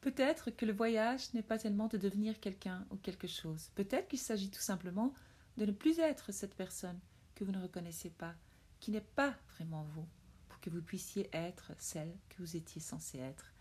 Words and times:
Peut-être 0.00 0.50
que 0.50 0.64
le 0.64 0.72
voyage 0.72 1.32
n'est 1.34 1.42
pas 1.42 1.58
tellement 1.58 1.88
de 1.88 1.98
devenir 1.98 2.40
quelqu'un 2.40 2.86
ou 2.90 2.96
quelque 2.96 3.26
chose. 3.26 3.70
Peut-être 3.74 4.08
qu'il 4.08 4.18
s'agit 4.18 4.50
tout 4.50 4.60
simplement 4.60 5.12
de 5.58 5.66
ne 5.66 5.72
plus 5.72 5.98
être 5.98 6.32
cette 6.32 6.54
personne 6.54 6.98
que 7.34 7.44
vous 7.44 7.52
ne 7.52 7.62
reconnaissez 7.62 8.10
pas, 8.10 8.34
qui 8.80 8.90
n'est 8.90 9.00
pas 9.00 9.34
vraiment 9.54 9.84
vous, 9.94 10.06
pour 10.48 10.60
que 10.60 10.70
vous 10.70 10.80
puissiez 10.80 11.28
être 11.34 11.72
celle 11.78 12.16
que 12.30 12.38
vous 12.38 12.56
étiez 12.56 12.80
censé 12.80 13.18
être 13.18 13.52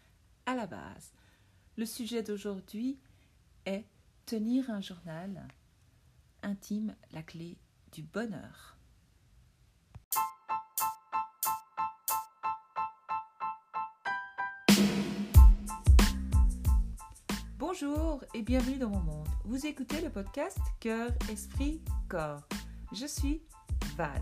à 0.46 0.56
la 0.56 0.66
base. 0.66 1.14
Le 1.76 1.86
sujet 1.86 2.24
d'aujourd'hui 2.24 2.98
est 3.66 3.86
tenir 4.26 4.70
un 4.70 4.82
journal 4.82 5.48
intime, 6.42 6.96
la 7.12 7.24
clé 7.24 7.58
du 7.92 8.04
bonheur. 8.04 8.79
Bonjour 17.82 18.24
et 18.34 18.42
bienvenue 18.42 18.78
dans 18.78 18.90
mon 18.90 19.00
monde. 19.00 19.28
Vous 19.46 19.66
écoutez 19.66 20.02
le 20.02 20.10
podcast 20.10 20.58
Cœur, 20.80 21.12
Esprit, 21.32 21.82
Corps. 22.10 22.42
Je 22.92 23.06
suis 23.06 23.42
Val. 23.96 24.22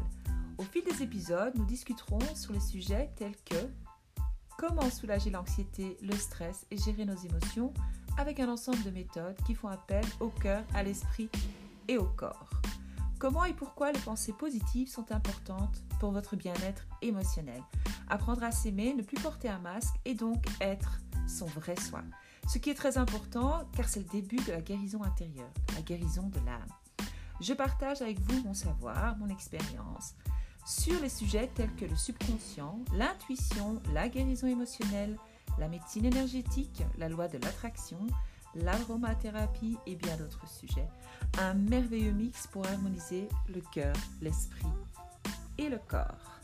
Au 0.58 0.64
fil 0.64 0.84
des 0.84 1.02
épisodes, 1.02 1.54
nous 1.56 1.66
discuterons 1.66 2.20
sur 2.36 2.54
les 2.54 2.60
sujets 2.60 3.10
tels 3.16 3.36
que 3.46 3.56
comment 4.58 4.90
soulager 4.90 5.30
l'anxiété, 5.30 5.98
le 6.02 6.16
stress 6.16 6.68
et 6.70 6.78
gérer 6.78 7.06
nos 7.06 7.16
émotions 7.16 7.74
avec 8.18 8.40
un 8.40 8.50
ensemble 8.50 8.84
de 8.84 8.92
méthodes 8.92 9.38
qui 9.46 9.56
font 9.56 9.70
appel 9.70 10.04
au 10.20 10.30
cœur, 10.30 10.64
à 10.74 10.84
l'esprit 10.84 11.30
et 11.88 11.98
au 11.98 12.06
corps. 12.06 12.50
Comment 13.18 13.46
et 13.46 13.54
pourquoi 13.54 13.92
les 13.92 14.00
pensées 14.00 14.34
positives 14.34 14.90
sont 14.90 15.12
importantes 15.12 15.82
pour 16.00 16.12
votre 16.12 16.36
bien-être 16.36 16.86
émotionnel? 17.02 17.64
Apprendre 18.10 18.44
à 18.44 18.52
s'aimer, 18.52 18.94
ne 18.94 19.02
plus 19.02 19.20
porter 19.20 19.50
un 19.50 19.60
masque 19.60 19.96
et 20.06 20.14
donc 20.14 20.46
être 20.62 21.02
son 21.28 21.46
vrai 21.46 21.76
soi. 21.76 22.04
Ce 22.48 22.58
qui 22.60 22.70
est 22.70 22.76
très 22.76 22.98
important 22.98 23.68
car 23.76 23.90
c'est 23.90 24.00
le 24.00 24.06
début 24.06 24.38
de 24.38 24.52
la 24.54 24.62
guérison 24.62 25.04
intérieure, 25.04 25.52
la 25.76 25.82
guérison 25.82 26.28
de 26.30 26.40
l'âme. 26.46 26.70
Je 27.42 27.54
partage 27.54 28.02
avec 28.02 28.20
vous 28.22 28.42
mon 28.44 28.54
savoir, 28.54 29.18
mon 29.18 29.30
expérience 29.30 30.16
sur 30.66 31.00
les 31.02 31.10
sujets 31.10 31.50
tels 31.56 31.74
que 31.76 31.86
le 31.86 31.96
subconscient, 31.96 32.80
l'intuition, 32.94 33.82
la 33.94 34.10
guérison 34.10 34.48
émotionnelle, 34.48 35.18
la 35.60 35.68
médecine 35.68 36.06
énergétique, 36.06 36.84
la 36.98 37.10
loi 37.10 37.28
de 37.28 37.38
l'attraction, 37.38 38.00
l'aromathérapie 38.56 39.78
et 39.86 39.96
bien 39.96 40.16
d'autres 40.18 40.48
sujets. 40.48 40.88
Un 41.40 41.54
merveilleux 41.54 42.12
mix 42.12 42.48
pour 42.48 42.66
harmoniser 42.66 43.28
le 43.54 43.62
cœur, 43.74 43.96
l'esprit 44.22 44.68
et 45.58 45.70
le 45.70 45.80
corps. 45.88 46.37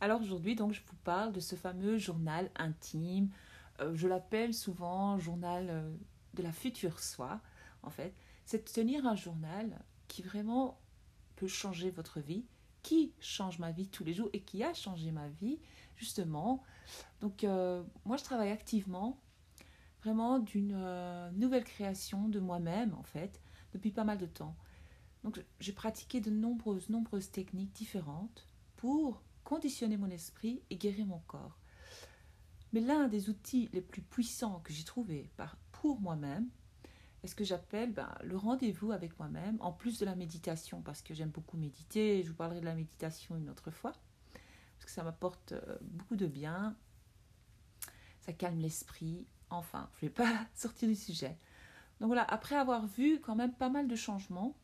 Alors 0.00 0.20
aujourd'hui, 0.20 0.54
donc, 0.54 0.72
je 0.72 0.80
vous 0.86 0.96
parle 1.02 1.32
de 1.32 1.40
ce 1.40 1.56
fameux 1.56 1.98
journal 1.98 2.50
intime. 2.54 3.30
Euh, 3.80 3.94
je 3.94 4.06
l'appelle 4.06 4.54
souvent 4.54 5.18
journal 5.18 5.66
euh, 5.70 5.92
de 6.34 6.42
la 6.42 6.52
future 6.52 7.00
soi. 7.00 7.40
En 7.82 7.90
fait, 7.90 8.14
c'est 8.44 8.58
de 8.64 8.72
tenir 8.72 9.06
un 9.06 9.16
journal 9.16 9.76
qui 10.06 10.22
vraiment 10.22 10.78
peut 11.34 11.48
changer 11.48 11.90
votre 11.90 12.20
vie, 12.20 12.44
qui 12.82 13.12
change 13.18 13.58
ma 13.58 13.72
vie 13.72 13.88
tous 13.88 14.04
les 14.04 14.14
jours 14.14 14.30
et 14.32 14.40
qui 14.40 14.62
a 14.62 14.72
changé 14.72 15.10
ma 15.10 15.28
vie 15.28 15.58
justement. 15.96 16.62
Donc 17.20 17.42
euh, 17.42 17.82
moi, 18.04 18.16
je 18.16 18.24
travaille 18.24 18.50
activement 18.50 19.20
vraiment 20.02 20.38
d'une 20.38 20.78
nouvelle 21.32 21.64
création 21.64 22.28
de 22.28 22.38
moi-même 22.38 22.94
en 22.94 23.02
fait 23.02 23.40
depuis 23.72 23.90
pas 23.90 24.04
mal 24.04 24.16
de 24.16 24.26
temps. 24.26 24.56
Donc 25.24 25.44
j'ai 25.58 25.72
pratiqué 25.72 26.20
de 26.20 26.30
nombreuses, 26.30 26.88
nombreuses 26.88 27.32
techniques 27.32 27.72
différentes 27.72 28.46
pour 28.76 29.22
conditionner 29.48 29.96
mon 29.96 30.10
esprit 30.10 30.60
et 30.68 30.76
guérir 30.76 31.06
mon 31.06 31.20
corps. 31.20 31.58
Mais 32.74 32.80
l'un 32.80 33.08
des 33.08 33.30
outils 33.30 33.70
les 33.72 33.80
plus 33.80 34.02
puissants 34.02 34.60
que 34.60 34.74
j'ai 34.74 34.84
trouvé 34.84 35.30
pour 35.72 36.02
moi-même 36.02 36.50
est 37.22 37.28
ce 37.28 37.34
que 37.34 37.44
j'appelle 37.44 37.94
ben, 37.94 38.14
le 38.24 38.36
rendez-vous 38.36 38.92
avec 38.92 39.18
moi-même, 39.18 39.56
en 39.60 39.72
plus 39.72 39.98
de 39.98 40.04
la 40.04 40.14
méditation, 40.16 40.82
parce 40.82 41.00
que 41.00 41.14
j'aime 41.14 41.30
beaucoup 41.30 41.56
méditer, 41.56 42.22
je 42.22 42.28
vous 42.28 42.34
parlerai 42.34 42.60
de 42.60 42.66
la 42.66 42.74
méditation 42.74 43.38
une 43.38 43.48
autre 43.48 43.70
fois, 43.70 43.92
parce 44.32 44.84
que 44.84 44.90
ça 44.90 45.02
m'apporte 45.02 45.52
euh, 45.52 45.78
beaucoup 45.80 46.16
de 46.16 46.26
bien, 46.26 46.76
ça 48.20 48.34
calme 48.34 48.58
l'esprit, 48.58 49.26
enfin, 49.48 49.88
je 49.94 50.04
ne 50.04 50.10
vais 50.10 50.14
pas 50.14 50.46
sortir 50.54 50.90
du 50.90 50.94
sujet. 50.94 51.38
Donc 52.00 52.08
voilà, 52.08 52.24
après 52.24 52.56
avoir 52.56 52.86
vu 52.86 53.18
quand 53.18 53.34
même 53.34 53.54
pas 53.54 53.70
mal 53.70 53.88
de 53.88 53.96
changements 53.96 54.54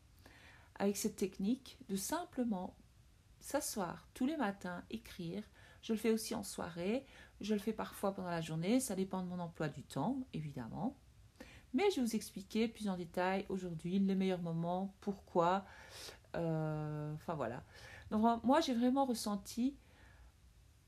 avec 0.75 0.95
cette 0.95 1.15
technique, 1.15 1.79
de 1.89 1.95
simplement 1.95 2.75
s'asseoir 3.45 4.07
tous 4.15 4.25
les 4.25 4.37
matins, 4.37 4.83
écrire. 4.89 5.43
Je 5.83 5.93
le 5.93 5.99
fais 5.99 6.09
aussi 6.09 6.33
en 6.33 6.41
soirée, 6.41 7.05
je 7.41 7.53
le 7.53 7.59
fais 7.59 7.73
parfois 7.73 8.11
pendant 8.11 8.31
la 8.31 8.41
journée, 8.41 8.79
ça 8.79 8.95
dépend 8.95 9.21
de 9.21 9.27
mon 9.27 9.39
emploi 9.39 9.69
du 9.69 9.83
temps, 9.83 10.17
évidemment. 10.33 10.97
Mais 11.75 11.83
je 11.91 11.97
vais 11.97 12.01
vous 12.01 12.15
expliquer 12.15 12.67
plus 12.67 12.89
en 12.89 12.97
détail 12.97 13.45
aujourd'hui 13.49 13.99
les 13.99 14.15
meilleurs 14.15 14.41
moments, 14.41 14.95
pourquoi. 14.99 15.63
Euh, 16.35 17.13
enfin 17.13 17.35
voilà. 17.35 17.63
Moi 18.09 18.61
j'ai 18.61 18.73
vraiment 18.73 19.05
ressenti 19.05 19.75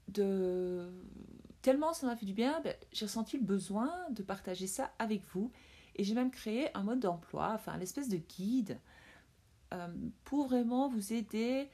de 0.08 0.92
tellement 1.62 1.94
ça 1.94 2.08
m'a 2.08 2.16
fait 2.16 2.26
du 2.26 2.34
bien, 2.34 2.60
ben, 2.62 2.76
j'ai 2.92 3.06
ressenti 3.06 3.38
le 3.38 3.44
besoin 3.44 3.92
de 4.10 4.24
partager 4.24 4.66
ça 4.66 4.92
avec 4.98 5.24
vous 5.26 5.52
et 5.96 6.04
j'ai 6.04 6.16
même 6.16 6.32
créé 6.32 6.76
un 6.76 6.82
mode 6.84 7.02
d'emploi, 7.02 7.52
enfin 7.54 7.78
l'espèce 7.78 8.10
de 8.10 8.18
guide 8.18 8.80
euh, 9.74 9.88
pour 10.24 10.48
vraiment 10.48 10.88
vous 10.88 11.14
aider 11.14 11.70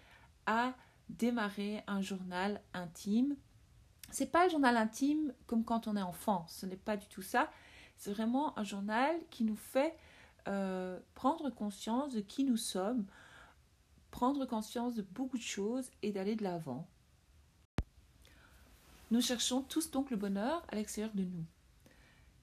à 0.45 0.73
démarrer 1.09 1.83
un 1.87 2.01
journal 2.01 2.61
intime. 2.73 3.35
C'est 4.11 4.31
pas 4.31 4.45
un 4.45 4.49
journal 4.49 4.77
intime 4.77 5.33
comme 5.47 5.63
quand 5.63 5.87
on 5.87 5.95
est 5.95 6.01
enfant, 6.01 6.45
ce 6.47 6.65
n'est 6.65 6.77
pas 6.77 6.97
du 6.97 7.07
tout 7.07 7.21
ça. 7.21 7.49
C'est 7.97 8.11
vraiment 8.11 8.57
un 8.57 8.63
journal 8.63 9.15
qui 9.29 9.43
nous 9.43 9.55
fait 9.55 9.95
euh, 10.47 10.99
prendre 11.15 11.49
conscience 11.49 12.13
de 12.13 12.21
qui 12.21 12.43
nous 12.43 12.57
sommes, 12.57 13.05
prendre 14.11 14.45
conscience 14.45 14.95
de 14.95 15.01
beaucoup 15.01 15.37
de 15.37 15.43
choses 15.43 15.89
et 16.01 16.11
d'aller 16.11 16.35
de 16.35 16.43
l'avant. 16.43 16.87
Nous 19.11 19.21
cherchons 19.21 19.61
tous 19.61 19.91
donc 19.91 20.09
le 20.09 20.17
bonheur 20.17 20.65
à 20.69 20.75
l'extérieur 20.75 21.13
de 21.13 21.23
nous. 21.23 21.45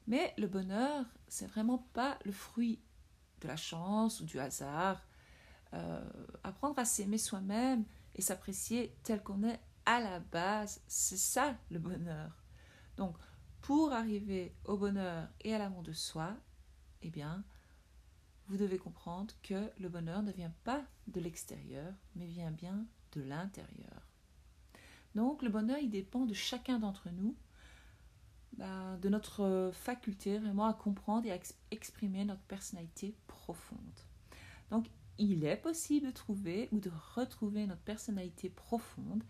Mais 0.06 0.34
le 0.38 0.46
bonheur, 0.46 1.04
c'est 1.28 1.46
vraiment 1.46 1.86
pas 1.92 2.18
le 2.24 2.32
fruit 2.32 2.80
de 3.40 3.48
la 3.48 3.56
chance 3.56 4.20
ou 4.20 4.24
du 4.24 4.38
hasard. 4.38 5.02
Euh, 5.72 6.04
apprendre 6.42 6.78
à 6.78 6.84
s'aimer 6.84 7.18
soi-même 7.18 7.84
et 8.16 8.22
s'apprécier 8.22 8.96
tel 9.04 9.22
qu'on 9.22 9.44
est 9.44 9.60
à 9.86 10.00
la 10.00 10.18
base, 10.18 10.82
c'est 10.88 11.16
ça 11.16 11.56
le 11.70 11.78
bonheur. 11.78 12.44
Donc, 12.96 13.16
pour 13.60 13.92
arriver 13.92 14.54
au 14.64 14.76
bonheur 14.76 15.28
et 15.42 15.54
à 15.54 15.58
l'amour 15.58 15.82
de 15.82 15.92
soi, 15.92 16.36
eh 17.02 17.10
bien, 17.10 17.44
vous 18.48 18.56
devez 18.56 18.78
comprendre 18.78 19.32
que 19.42 19.70
le 19.78 19.88
bonheur 19.88 20.22
ne 20.22 20.32
vient 20.32 20.52
pas 20.64 20.82
de 21.06 21.20
l'extérieur, 21.20 21.94
mais 22.16 22.26
vient 22.26 22.50
bien 22.50 22.84
de 23.12 23.22
l'intérieur. 23.22 24.02
Donc, 25.14 25.42
le 25.42 25.50
bonheur, 25.50 25.78
il 25.78 25.90
dépend 25.90 26.26
de 26.26 26.34
chacun 26.34 26.78
d'entre 26.78 27.10
nous, 27.10 27.36
ben, 28.56 28.98
de 28.98 29.08
notre 29.08 29.70
faculté 29.72 30.38
vraiment 30.38 30.66
à 30.66 30.74
comprendre 30.74 31.26
et 31.26 31.32
à 31.32 31.38
exprimer 31.70 32.24
notre 32.24 32.42
personnalité 32.42 33.14
profonde. 33.26 34.00
Donc, 34.70 34.88
il 35.20 35.44
est 35.44 35.56
possible 35.56 36.06
de 36.06 36.12
trouver 36.12 36.68
ou 36.72 36.80
de 36.80 36.90
retrouver 37.14 37.66
notre 37.66 37.82
personnalité 37.82 38.48
profonde. 38.48 39.22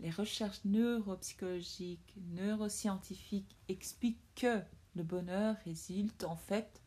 Les 0.00 0.10
recherches 0.10 0.60
neuropsychologiques, 0.64 2.14
neuroscientifiques 2.16 3.56
expliquent 3.68 4.22
que 4.34 4.60
le 4.94 5.02
bonheur 5.02 5.56
résulte 5.64 6.24
en 6.24 6.36
fait 6.36 6.82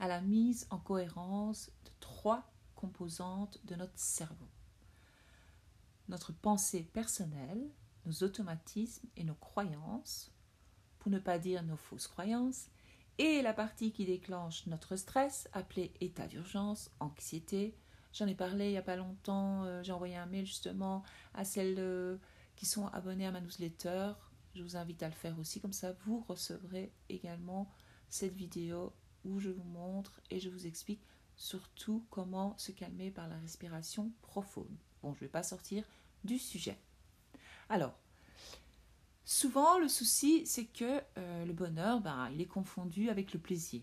à 0.00 0.08
la 0.08 0.20
mise 0.20 0.66
en 0.70 0.78
cohérence 0.78 1.70
de 1.84 1.90
trois 2.00 2.50
composantes 2.74 3.60
de 3.64 3.74
notre 3.74 3.98
cerveau. 3.98 4.48
Notre 6.08 6.32
pensée 6.32 6.84
personnelle, 6.84 7.68
nos 8.06 8.22
automatismes 8.22 9.08
et 9.16 9.24
nos 9.24 9.34
croyances, 9.34 10.32
pour 10.98 11.10
ne 11.10 11.18
pas 11.18 11.38
dire 11.38 11.62
nos 11.64 11.76
fausses 11.76 12.08
croyances, 12.08 12.68
et 13.18 13.42
la 13.42 13.52
partie 13.52 13.92
qui 13.92 14.04
déclenche 14.04 14.66
notre 14.66 14.96
stress, 14.96 15.48
appelée 15.52 15.92
état 16.00 16.26
d'urgence, 16.26 16.90
anxiété. 17.00 17.76
J'en 18.12 18.26
ai 18.26 18.34
parlé 18.34 18.66
il 18.66 18.72
n'y 18.72 18.78
a 18.78 18.82
pas 18.82 18.96
longtemps, 18.96 19.64
euh, 19.64 19.82
j'ai 19.82 19.92
envoyé 19.92 20.16
un 20.16 20.26
mail 20.26 20.46
justement 20.46 21.02
à 21.34 21.44
celles 21.44 21.76
euh, 21.78 22.16
qui 22.56 22.66
sont 22.66 22.86
abonnées 22.88 23.26
à 23.26 23.32
ma 23.32 23.40
newsletter. 23.40 24.12
Je 24.54 24.62
vous 24.62 24.76
invite 24.76 25.02
à 25.02 25.08
le 25.08 25.14
faire 25.14 25.38
aussi, 25.38 25.60
comme 25.60 25.72
ça 25.72 25.92
vous 26.04 26.24
recevrez 26.28 26.92
également 27.08 27.70
cette 28.08 28.34
vidéo 28.34 28.92
où 29.24 29.40
je 29.40 29.50
vous 29.50 29.64
montre 29.64 30.20
et 30.30 30.40
je 30.40 30.48
vous 30.48 30.66
explique 30.66 31.02
surtout 31.36 32.06
comment 32.10 32.56
se 32.58 32.72
calmer 32.72 33.10
par 33.10 33.28
la 33.28 33.36
respiration 33.38 34.12
profonde. 34.22 34.76
Bon, 35.02 35.12
je 35.14 35.18
ne 35.18 35.20
vais 35.26 35.28
pas 35.32 35.42
sortir 35.42 35.84
du 36.24 36.38
sujet. 36.38 36.78
Alors, 37.68 37.98
Souvent, 39.30 39.78
le 39.78 39.88
souci, 39.88 40.46
c'est 40.46 40.64
que 40.64 41.02
euh, 41.18 41.44
le 41.44 41.52
bonheur, 41.52 42.00
ben, 42.00 42.30
il 42.32 42.40
est 42.40 42.46
confondu 42.46 43.10
avec 43.10 43.34
le 43.34 43.38
plaisir. 43.38 43.82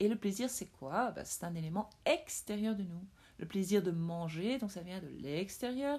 et 0.00 0.06
le 0.06 0.16
plaisir, 0.16 0.50
c'est 0.50 0.66
quoi? 0.66 1.12
Ben, 1.12 1.24
C'est 1.24 1.44
un 1.44 1.54
élément 1.54 1.88
extérieur 2.04 2.76
de 2.76 2.82
nous. 2.82 3.02
Le 3.38 3.46
plaisir 3.46 3.82
de 3.82 3.90
manger, 3.90 4.58
donc 4.58 4.70
ça 4.70 4.82
vient 4.82 5.00
de 5.00 5.08
l'extérieur. 5.08 5.98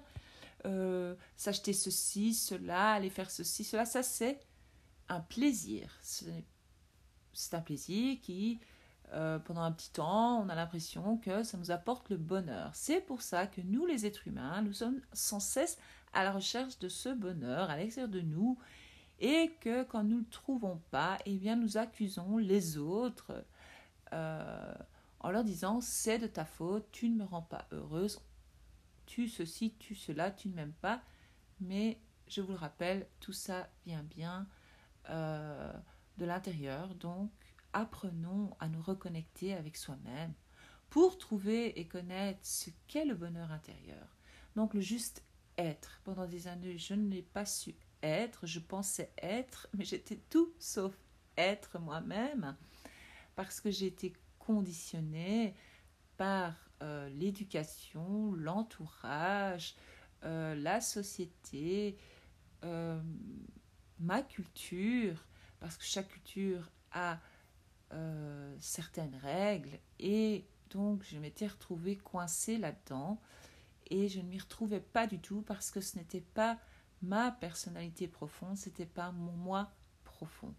euh, 0.66 1.16
s'acheter 1.38 1.74
ceci, 1.74 2.36
cela, 2.36 2.92
aller 2.92 3.10
faire 3.10 3.32
ceci, 3.32 3.64
cela. 3.64 3.86
Ça, 3.86 4.04
c'est 4.04 4.40
un 5.08 5.22
plaisir. 5.22 5.98
C'est 6.02 7.54
un 7.54 7.62
plaisir 7.62 8.20
qui, 8.22 8.60
euh, 9.14 9.40
pendant 9.40 9.62
un 9.64 9.72
petit 9.72 9.92
temps, 9.92 10.40
on 10.42 10.50
a 10.50 10.56
l'impression 10.56 11.18
que 11.18 11.44
ça 11.44 11.58
nous 11.58 11.72
apporte 11.72 12.10
le 12.10 12.18
bonheur. 12.18 12.72
C'est 12.76 13.02
pour 13.02 13.24
ça 13.24 13.48
que 13.48 13.62
nous, 13.62 13.88
les 13.88 14.06
êtres 14.06 14.28
humains, 14.28 14.62
nous 14.62 14.74
sommes 14.74 15.02
sans 15.14 15.40
cesse 15.40 15.78
à 16.14 16.24
la 16.24 16.32
recherche 16.32 16.80
de 16.80 16.90
ce 16.90 17.10
bonheur 17.10 17.70
à 17.70 17.78
l'extérieur 17.78 18.10
de 18.10 18.22
nous 18.22 18.58
et 19.20 19.52
que 19.60 19.84
quand 19.84 20.04
nous 20.04 20.18
ne 20.18 20.22
le 20.22 20.30
trouvons 20.30 20.82
pas, 20.92 21.18
eh 21.26 21.38
bien 21.38 21.56
nous 21.56 21.78
accusons 21.78 22.38
les 22.38 22.78
autres 22.78 23.46
euh, 24.14 24.74
en 25.20 25.32
leur 25.32 25.44
disant 25.44 25.82
c'est 25.82 26.20
de 26.20 26.28
ta 26.28 26.46
faute, 26.46 26.88
tu 26.92 27.10
ne 27.10 27.18
me 27.18 27.24
rends 27.24 27.42
pas 27.42 27.68
heureuse, 27.72 28.22
tu 29.06 29.28
ceci, 29.28 29.76
tu 29.80 29.96
cela, 29.96 30.32
tu 30.32 30.50
ne 30.50 30.56
m'aimes 30.56 30.74
pas. 30.82 31.02
Mais 31.60 32.00
je 32.28 32.42
vous 32.42 32.52
le 32.52 32.58
rappelle, 32.58 33.08
tout 33.20 33.34
ça 33.34 33.68
vient 33.86 34.04
bien 34.04 34.48
euh, 35.10 35.74
de 36.18 36.26
l'intérieur. 36.26 36.96
Donc 36.96 37.32
apprenons 37.74 38.56
à 38.60 38.70
nous 38.70 38.82
reconnecter 38.82 39.54
avec 39.54 39.78
soi-même 39.78 40.34
pour 40.90 41.18
trouver 41.18 41.80
et 41.80 41.88
connaître 41.88 42.40
ce 42.44 42.70
qu'est 42.88 43.06
le 43.06 43.16
bonheur 43.16 43.52
intérieur. 43.52 44.16
Donc 44.56 44.74
le 44.74 44.82
juste 44.82 45.24
Pendant 46.04 46.26
des 46.26 46.48
années, 46.48 46.78
je 46.78 46.94
n'ai 46.94 47.22
pas 47.22 47.46
su 47.46 47.76
être, 48.02 48.48
je 48.48 48.60
pensais 48.60 49.12
être, 49.22 49.68
mais 49.74 49.84
j'étais 49.84 50.18
tout 50.30 50.54
sauf 50.58 50.94
être 51.38 51.80
moi-même 51.80 52.56
parce 53.36 53.60
que 53.60 53.72
j'ai 53.72 53.88
été 53.88 54.14
conditionnée 54.38 55.56
par 56.18 56.54
euh, 56.82 57.10
l'éducation, 57.10 58.34
l'entourage, 58.34 59.76
euh, 60.24 60.56
la 60.56 60.82
société, 60.82 61.98
euh, 62.64 63.02
ma 64.00 64.22
culture, 64.22 65.26
parce 65.60 65.78
que 65.78 65.84
chaque 65.84 66.10
culture 66.10 66.72
a 66.92 67.20
certaines 68.60 69.16
règles 69.16 69.80
et 69.98 70.46
donc 70.70 71.04
je 71.04 71.18
m'étais 71.18 71.48
retrouvée 71.48 71.98
coincée 71.98 72.60
là-dedans 72.60 73.20
et 73.90 74.08
je 74.08 74.20
ne 74.20 74.28
m'y 74.28 74.40
retrouvais 74.40 74.80
pas 74.80 75.08
du 75.08 75.20
tout 75.20 75.42
parce 75.42 75.72
que 75.72 75.82
ce 75.82 75.98
n'était 75.98 76.22
pas 76.22 76.60
ma 77.02 77.32
personnalité 77.32 78.08
profonde, 78.08 78.58
c'était 78.58 78.86
pas 78.86 79.12
mon 79.12 79.32
moi 79.32 79.72
profond. 80.04 80.54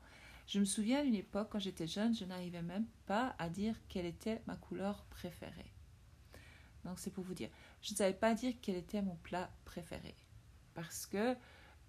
Je 0.46 0.58
me 0.58 0.64
souviens 0.64 1.04
d'une 1.04 1.14
époque 1.14 1.48
quand 1.50 1.58
j'étais 1.58 1.86
jeune, 1.86 2.14
je 2.14 2.24
n'arrivais 2.24 2.62
même 2.62 2.86
pas 3.06 3.34
à 3.38 3.48
dire 3.48 3.76
quelle 3.88 4.06
était 4.06 4.42
ma 4.46 4.56
couleur 4.56 5.04
préférée. 5.10 5.72
Donc 6.84 6.98
c'est 6.98 7.10
pour 7.10 7.24
vous 7.24 7.34
dire, 7.34 7.50
je 7.82 7.92
ne 7.92 7.96
savais 7.96 8.14
pas 8.14 8.34
dire 8.34 8.54
quel 8.60 8.76
était 8.76 9.02
mon 9.02 9.16
plat 9.16 9.50
préféré 9.64 10.16
parce 10.74 11.06
que 11.06 11.36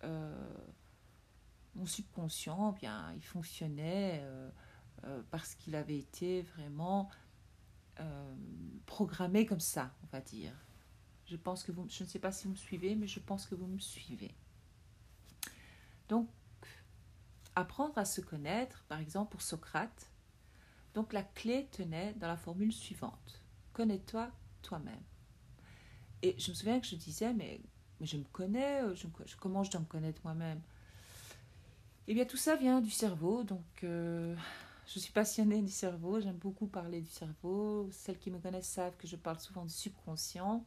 euh, 0.04 0.58
mon 1.76 1.86
subconscient, 1.86 2.74
eh 2.76 2.80
bien, 2.80 3.14
il 3.16 3.24
fonctionnait 3.24 4.20
euh, 4.24 4.50
euh, 5.06 5.22
parce 5.32 5.56
qu'il 5.56 5.76
avait 5.76 5.98
été 5.98 6.42
vraiment 6.42 7.10
programmé 8.88 9.46
comme 9.46 9.60
ça, 9.60 9.94
on 10.02 10.08
va 10.08 10.22
dire. 10.22 10.54
Je 11.32 11.38
pense 11.38 11.64
que 11.64 11.72
vous, 11.72 11.88
je 11.90 12.04
ne 12.04 12.10
sais 12.10 12.20
pas 12.20 12.32
si 12.32 12.46
vous 12.46 12.52
me 12.52 12.58
suivez, 12.58 12.94
mais 12.96 13.08
je 13.08 13.20
pense 13.20 13.46
que 13.48 13.56
vous 13.56 13.66
me 13.66 13.80
suivez. 13.80 14.36
Donc, 16.10 16.30
apprendre 17.56 17.98
à 17.98 18.06
se 18.06 18.22
connaître, 18.22 18.84
par 18.90 19.00
exemple 19.00 19.32
pour 19.32 19.42
Socrate, 19.42 20.12
donc 20.94 21.14
la 21.14 21.24
clé 21.24 21.70
tenait 21.72 22.14
dans 22.16 22.28
la 22.28 22.38
formule 22.38 22.74
suivante 22.74 23.42
connais-toi 23.74 24.30
toi-même. 24.62 25.02
Et 26.22 26.36
je 26.38 26.52
me 26.52 26.56
souviens 26.56 26.80
que 26.80 26.88
je 26.88 26.96
disais 26.96 27.34
mais, 27.34 27.62
je 28.02 28.18
me 28.18 28.24
connais, 28.26 28.82
je, 28.96 29.08
comment 29.40 29.64
je 29.64 29.72
dois 29.72 29.80
me 29.80 29.86
connaître 29.86 30.22
moi-même? 30.24 30.62
Eh 32.08 32.14
bien, 32.14 32.26
tout 32.26 32.38
ça 32.38 32.56
vient 32.56 32.82
du 32.82 32.90
cerveau, 32.90 33.44
donc 33.44 33.84
euh, 33.84 34.36
je 34.88 35.00
suis 35.00 35.14
passionnée 35.14 35.62
du 35.62 35.72
cerveau, 35.72 36.20
j'aime 36.20 36.38
beaucoup 36.38 36.68
parler 36.68 37.00
du 37.00 37.10
cerveau. 37.10 37.90
Celles 37.92 38.18
qui 38.20 38.32
me 38.32 38.40
connaissent 38.40 38.68
savent 38.68 38.98
que 38.98 39.08
je 39.08 39.16
parle 39.16 39.40
souvent 39.40 39.64
du 39.64 39.74
subconscient. 39.74 40.66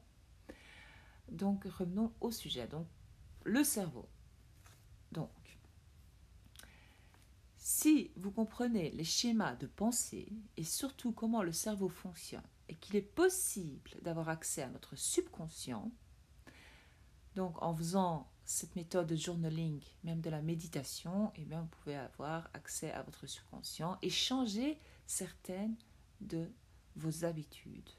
Donc 1.29 1.65
revenons 1.65 2.12
au 2.21 2.31
sujet. 2.31 2.67
Donc 2.67 2.87
le 3.44 3.65
cerveau. 3.65 4.09
Donc 5.12 5.31
si 7.56 8.11
vous 8.17 8.31
comprenez 8.31 8.91
les 8.91 9.05
schémas 9.05 9.56
de 9.56 9.67
pensée 9.67 10.29
et 10.56 10.65
surtout 10.65 11.12
comment 11.12 11.43
le 11.43 11.53
cerveau 11.53 11.88
fonctionne 11.88 12.43
et 12.69 12.75
qu'il 12.75 12.97
est 12.97 13.03
possible 13.03 13.91
d'avoir 14.03 14.29
accès 14.29 14.62
à 14.62 14.69
notre 14.69 14.97
subconscient, 14.97 15.91
donc 17.35 17.61
en 17.62 17.75
faisant 17.75 18.31
cette 18.44 18.77
méthode 18.77 19.06
de 19.06 19.17
journaling, 19.17 19.82
même 20.03 20.20
de 20.20 20.31
la 20.31 20.43
méditation, 20.43 21.32
eh 21.37 21.44
bien 21.44 21.62
vous 21.62 21.69
pouvez 21.69 21.97
avoir 21.97 22.50
accès 22.53 22.93
à 22.93 23.03
votre 23.03 23.27
subconscient 23.27 23.99
et 24.03 24.11
changer 24.11 24.79
certaines 25.06 25.77
de 26.20 26.50
vos 26.97 27.25
habitudes 27.25 27.91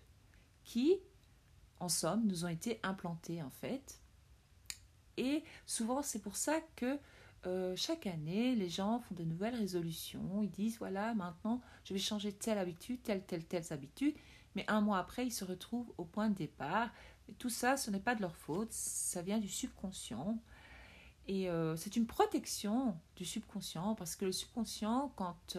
qui 0.64 1.00
en 1.80 1.90
somme, 1.90 2.26
nous 2.26 2.46
ont 2.46 2.50
été 2.50 2.80
implantés 2.84 3.42
en 3.42 3.50
fait. 3.50 4.00
Et 5.18 5.44
souvent, 5.66 6.02
c'est 6.02 6.20
pour 6.20 6.36
ça 6.36 6.60
que 6.76 7.00
euh, 7.48 7.76
chaque 7.76 8.08
année, 8.08 8.56
les 8.56 8.70
gens 8.70 9.00
font 9.00 9.16
de 9.16 9.24
nouvelles 9.24 9.56
résolutions. 9.56 10.42
Ils 10.42 10.50
disent 10.50 10.78
voilà, 10.78 11.14
maintenant, 11.14 11.62
je 11.84 11.94
vais 11.94 12.00
changer 12.00 12.34
telle 12.34 12.58
habitude, 12.58 13.02
telle, 13.04 13.24
telle, 13.24 13.46
telle 13.46 13.66
habitude. 13.70 14.16
Mais 14.56 14.66
un 14.68 14.82
mois 14.82 15.00
après, 15.00 15.26
ils 15.26 15.32
se 15.32 15.46
retrouvent 15.46 15.94
au 15.98 16.06
point 16.06 16.30
de 16.30 16.36
départ. 16.36 16.90
Tout 17.40 17.50
ça, 17.50 17.78
ce 17.78 17.92
n'est 17.92 18.00
pas 18.00 18.16
de 18.16 18.22
leur 18.22 18.36
faute, 18.36 18.72
ça 18.72 19.22
vient 19.22 19.40
du 19.40 19.50
subconscient. 19.50 20.38
Et 21.28 21.50
euh, 21.50 21.76
c'est 21.76 21.96
une 21.96 22.06
protection 22.06 22.98
du 23.16 23.26
subconscient 23.26 23.96
parce 23.96 24.16
que 24.16 24.26
le 24.26 24.32
subconscient, 24.32 25.12
quand 25.16 25.58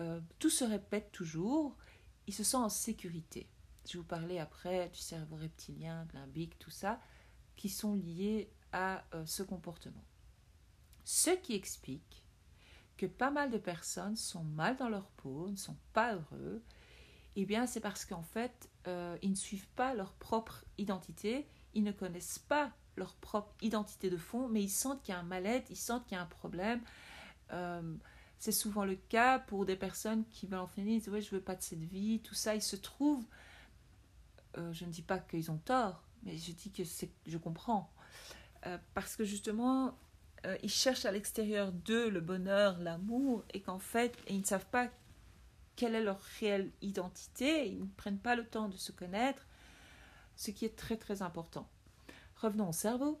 euh, 0.00 0.20
tout 0.38 0.50
se 0.50 0.64
répète 0.64 1.12
toujours, 1.12 1.76
il 2.26 2.34
se 2.34 2.44
sent 2.44 2.56
en 2.56 2.68
sécurité. 2.68 3.46
Je 3.88 3.98
vous 3.98 4.04
parler 4.04 4.38
après 4.38 4.88
du 4.90 4.98
cerveau 4.98 5.36
reptilien, 5.36 6.06
de 6.06 6.14
limbique, 6.14 6.58
tout 6.58 6.70
ça, 6.70 7.00
qui 7.56 7.68
sont 7.68 7.94
liés 7.94 8.50
à 8.72 9.04
euh, 9.14 9.26
ce 9.26 9.42
comportement. 9.42 10.04
Ce 11.04 11.30
qui 11.30 11.54
explique 11.54 12.22
que 12.96 13.06
pas 13.06 13.30
mal 13.30 13.50
de 13.50 13.58
personnes 13.58 14.16
sont 14.16 14.44
mal 14.44 14.76
dans 14.76 14.88
leur 14.88 15.08
peau, 15.10 15.48
ne 15.50 15.56
sont 15.56 15.76
pas 15.92 16.14
heureux, 16.14 16.62
eh 17.34 17.44
bien 17.44 17.66
c'est 17.66 17.80
parce 17.80 18.04
qu'en 18.04 18.22
fait, 18.22 18.70
euh, 18.86 19.16
ils 19.22 19.30
ne 19.30 19.36
suivent 19.36 19.68
pas 19.70 19.94
leur 19.94 20.12
propre 20.12 20.64
identité, 20.78 21.48
ils 21.74 21.82
ne 21.82 21.92
connaissent 21.92 22.38
pas 22.38 22.70
leur 22.96 23.14
propre 23.16 23.54
identité 23.62 24.10
de 24.10 24.16
fond, 24.16 24.48
mais 24.48 24.62
ils 24.62 24.68
sentent 24.68 25.02
qu'il 25.02 25.14
y 25.14 25.16
a 25.16 25.20
un 25.20 25.24
mal-être, 25.24 25.70
ils 25.70 25.76
sentent 25.76 26.04
qu'il 26.04 26.16
y 26.16 26.20
a 26.20 26.22
un 26.22 26.26
problème. 26.26 26.80
Euh, 27.52 27.96
c'est 28.38 28.52
souvent 28.52 28.84
le 28.84 28.96
cas 28.96 29.38
pour 29.38 29.64
des 29.64 29.76
personnes 29.76 30.24
qui 30.30 30.46
veulent 30.46 30.60
en 30.60 30.66
finir, 30.66 30.94
ils 30.94 30.98
disent 30.98 31.08
ouais, 31.08 31.22
je 31.22 31.30
veux 31.34 31.40
pas 31.40 31.54
de 31.54 31.62
cette 31.62 31.82
vie, 31.82 32.20
tout 32.20 32.34
ça, 32.34 32.54
ils 32.54 32.62
se 32.62 32.76
trouvent 32.76 33.24
euh, 34.58 34.72
je 34.72 34.84
ne 34.84 34.90
dis 34.90 35.02
pas 35.02 35.18
qu'ils 35.18 35.50
ont 35.50 35.58
tort, 35.58 36.02
mais 36.22 36.36
je 36.36 36.52
dis 36.52 36.70
que 36.70 36.82
je 37.26 37.38
comprends. 37.38 37.92
Euh, 38.66 38.78
parce 38.94 39.16
que 39.16 39.24
justement, 39.24 39.96
euh, 40.46 40.56
ils 40.62 40.70
cherchent 40.70 41.04
à 41.04 41.12
l'extérieur 41.12 41.72
d'eux 41.72 42.08
le 42.08 42.20
bonheur, 42.20 42.78
l'amour, 42.78 43.44
et 43.52 43.60
qu'en 43.60 43.78
fait, 43.78 44.16
ils 44.28 44.40
ne 44.40 44.44
savent 44.44 44.66
pas 44.66 44.88
quelle 45.76 45.94
est 45.94 46.02
leur 46.02 46.20
réelle 46.40 46.70
identité, 46.80 47.68
ils 47.68 47.80
ne 47.80 47.86
prennent 47.96 48.18
pas 48.18 48.36
le 48.36 48.46
temps 48.46 48.68
de 48.68 48.76
se 48.76 48.92
connaître, 48.92 49.46
ce 50.36 50.50
qui 50.50 50.64
est 50.64 50.76
très 50.76 50.96
très 50.96 51.22
important. 51.22 51.68
Revenons 52.36 52.68
au 52.68 52.72
cerveau. 52.72 53.20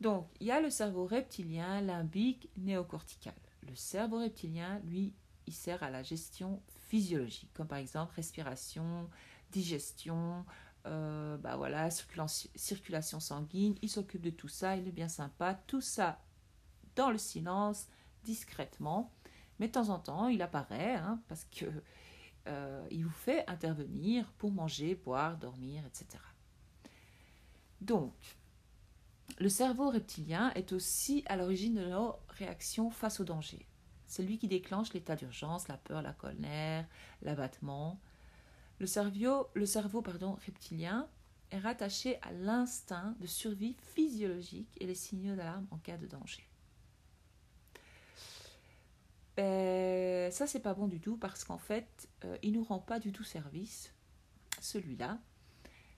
Donc, 0.00 0.28
il 0.40 0.46
y 0.46 0.50
a 0.50 0.60
le 0.60 0.70
cerveau 0.70 1.06
reptilien, 1.06 1.80
limbique, 1.80 2.50
néocortical. 2.56 3.34
Le 3.66 3.74
cerveau 3.74 4.18
reptilien, 4.18 4.80
lui, 4.84 5.14
il 5.46 5.54
sert 5.54 5.82
à 5.82 5.90
la 5.90 6.02
gestion 6.02 6.60
physiologique, 6.88 7.50
comme 7.54 7.68
par 7.68 7.78
exemple 7.78 8.14
respiration, 8.14 9.08
digestion, 9.50 10.44
euh, 10.86 11.36
bah 11.38 11.56
voilà, 11.56 11.88
circulation 11.90 13.20
sanguine, 13.20 13.74
il 13.82 13.88
s'occupe 13.88 14.22
de 14.22 14.30
tout 14.30 14.48
ça, 14.48 14.76
il 14.76 14.86
est 14.86 14.92
bien 14.92 15.08
sympa, 15.08 15.54
tout 15.66 15.80
ça 15.80 16.20
dans 16.94 17.10
le 17.10 17.18
silence, 17.18 17.88
discrètement, 18.24 19.12
mais 19.58 19.68
de 19.68 19.72
temps 19.72 19.88
en 19.88 19.98
temps 19.98 20.28
il 20.28 20.42
apparaît 20.42 20.94
hein, 20.94 21.20
parce 21.28 21.44
que 21.44 21.66
euh, 22.48 22.86
il 22.90 23.04
vous 23.04 23.10
fait 23.10 23.48
intervenir 23.48 24.32
pour 24.38 24.52
manger, 24.52 24.94
boire, 24.94 25.36
dormir, 25.36 25.84
etc. 25.86 26.22
Donc, 27.80 28.14
le 29.38 29.48
cerveau 29.48 29.90
reptilien 29.90 30.52
est 30.54 30.72
aussi 30.72 31.24
à 31.26 31.36
l'origine 31.36 31.74
de 31.74 31.84
nos 31.86 32.16
réactions 32.28 32.90
face 32.90 33.20
au 33.20 33.24
danger. 33.24 33.66
C'est 34.06 34.22
lui 34.22 34.38
qui 34.38 34.46
déclenche 34.46 34.92
l'état 34.92 35.16
d'urgence, 35.16 35.66
la 35.68 35.76
peur, 35.76 36.00
la 36.00 36.12
colère, 36.12 36.86
l'abattement. 37.22 38.00
Le 38.78 38.86
cerveau, 38.86 39.48
reptilien 40.44 41.08
est 41.50 41.58
rattaché 41.58 42.18
à 42.22 42.32
l'instinct 42.32 43.14
de 43.20 43.26
survie 43.26 43.76
physiologique 43.94 44.68
et 44.80 44.86
les 44.86 44.94
signaux 44.94 45.34
d'alarme 45.34 45.66
en 45.70 45.78
cas 45.78 45.96
de 45.96 46.06
danger. 46.06 46.46
Ben, 49.36 50.32
ça, 50.32 50.46
c'est 50.46 50.60
pas 50.60 50.74
bon 50.74 50.88
du 50.88 51.00
tout 51.00 51.16
parce 51.16 51.44
qu'en 51.44 51.58
fait, 51.58 52.08
euh, 52.24 52.36
il 52.42 52.52
nous 52.52 52.64
rend 52.64 52.78
pas 52.78 52.98
du 52.98 53.12
tout 53.12 53.24
service, 53.24 53.92
celui-là, 54.60 55.18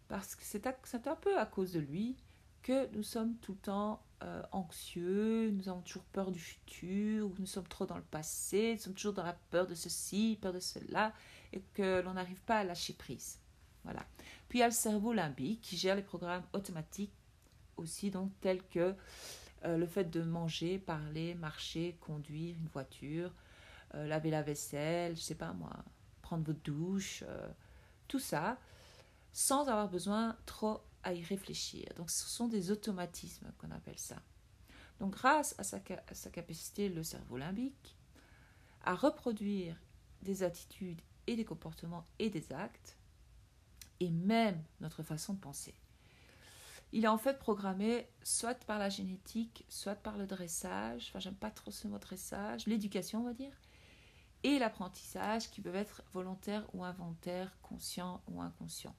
parce 0.08 0.34
que 0.34 0.42
c'est 0.44 0.66
un 0.66 1.16
peu 1.16 1.38
à 1.38 1.46
cause 1.46 1.72
de 1.72 1.80
lui 1.80 2.16
que 2.62 2.92
nous 2.94 3.04
sommes 3.04 3.36
tout 3.36 3.52
le 3.52 3.58
temps 3.58 4.02
euh, 4.24 4.42
anxieux, 4.50 5.50
nous 5.50 5.68
avons 5.68 5.80
toujours 5.82 6.04
peur 6.04 6.32
du 6.32 6.40
futur, 6.40 7.30
nous 7.38 7.46
sommes 7.46 7.68
trop 7.68 7.86
dans 7.86 7.96
le 7.96 8.02
passé, 8.02 8.74
nous 8.74 8.80
sommes 8.80 8.94
toujours 8.94 9.12
dans 9.12 9.22
la 9.22 9.38
peur 9.50 9.66
de 9.68 9.74
ceci, 9.74 10.38
peur 10.40 10.52
de 10.52 10.60
cela, 10.60 11.12
et 11.52 11.60
que 11.74 12.00
l'on 12.02 12.14
n'arrive 12.14 12.40
pas 12.42 12.58
à 12.58 12.64
lâcher 12.64 12.92
prise. 12.92 13.38
Voilà. 13.84 14.04
Puis 14.48 14.58
il 14.58 14.60
y 14.60 14.64
a 14.64 14.68
le 14.68 14.72
cerveau 14.72 15.12
limbique 15.12 15.60
qui 15.60 15.76
gère 15.76 15.96
les 15.96 16.02
programmes 16.02 16.44
automatiques 16.52 17.12
aussi, 17.76 18.10
donc 18.10 18.30
tels 18.40 18.62
que 18.68 18.94
euh, 19.64 19.76
le 19.76 19.86
fait 19.86 20.04
de 20.04 20.22
manger, 20.22 20.78
parler, 20.78 21.34
marcher, 21.34 21.96
conduire 22.00 22.56
une 22.56 22.68
voiture, 22.68 23.32
euh, 23.94 24.06
laver 24.06 24.30
la 24.30 24.42
vaisselle, 24.42 25.16
je 25.16 25.22
sais 25.22 25.34
pas 25.34 25.52
moi, 25.52 25.72
prendre 26.22 26.44
votre 26.44 26.62
douche, 26.62 27.24
tout 28.08 28.18
ça, 28.18 28.58
sans 29.32 29.68
avoir 29.68 29.88
besoin 29.88 30.36
trop 30.46 30.80
à 31.02 31.14
y 31.14 31.22
réfléchir. 31.22 31.88
Donc 31.96 32.10
ce 32.10 32.28
sont 32.28 32.48
des 32.48 32.70
automatismes 32.70 33.50
qu'on 33.58 33.70
appelle 33.70 33.98
ça. 33.98 34.16
Donc 35.00 35.12
grâce 35.12 35.54
à 35.58 35.62
sa, 35.62 35.80
capacité, 35.80 36.88
le 36.88 37.02
cerveau 37.02 37.36
limbique, 37.36 37.96
à 38.82 38.94
reproduire 38.94 39.76
des 40.22 40.42
attitudes 40.42 41.00
et 41.28 41.36
des 41.36 41.44
comportements 41.44 42.04
et 42.18 42.30
des 42.30 42.52
actes, 42.52 42.96
et 44.00 44.10
même 44.10 44.60
notre 44.80 45.02
façon 45.02 45.34
de 45.34 45.38
penser. 45.38 45.74
Il 46.92 47.04
est 47.04 47.08
en 47.08 47.18
fait 47.18 47.38
programmé 47.38 48.08
soit 48.22 48.54
par 48.54 48.78
la 48.78 48.88
génétique, 48.88 49.64
soit 49.68 49.94
par 49.94 50.16
le 50.16 50.26
dressage, 50.26 51.08
enfin 51.08 51.20
j'aime 51.20 51.34
pas 51.34 51.50
trop 51.50 51.70
ce 51.70 51.86
mot 51.86 51.98
dressage, 51.98 52.66
l'éducation 52.66 53.20
on 53.20 53.24
va 53.24 53.34
dire, 53.34 53.52
et 54.42 54.58
l'apprentissage 54.58 55.50
qui 55.50 55.60
peuvent 55.60 55.76
être 55.76 56.02
volontaires 56.14 56.64
ou 56.72 56.84
involontaires, 56.84 57.56
conscients 57.60 58.22
ou 58.28 58.40
inconscients. 58.40 58.96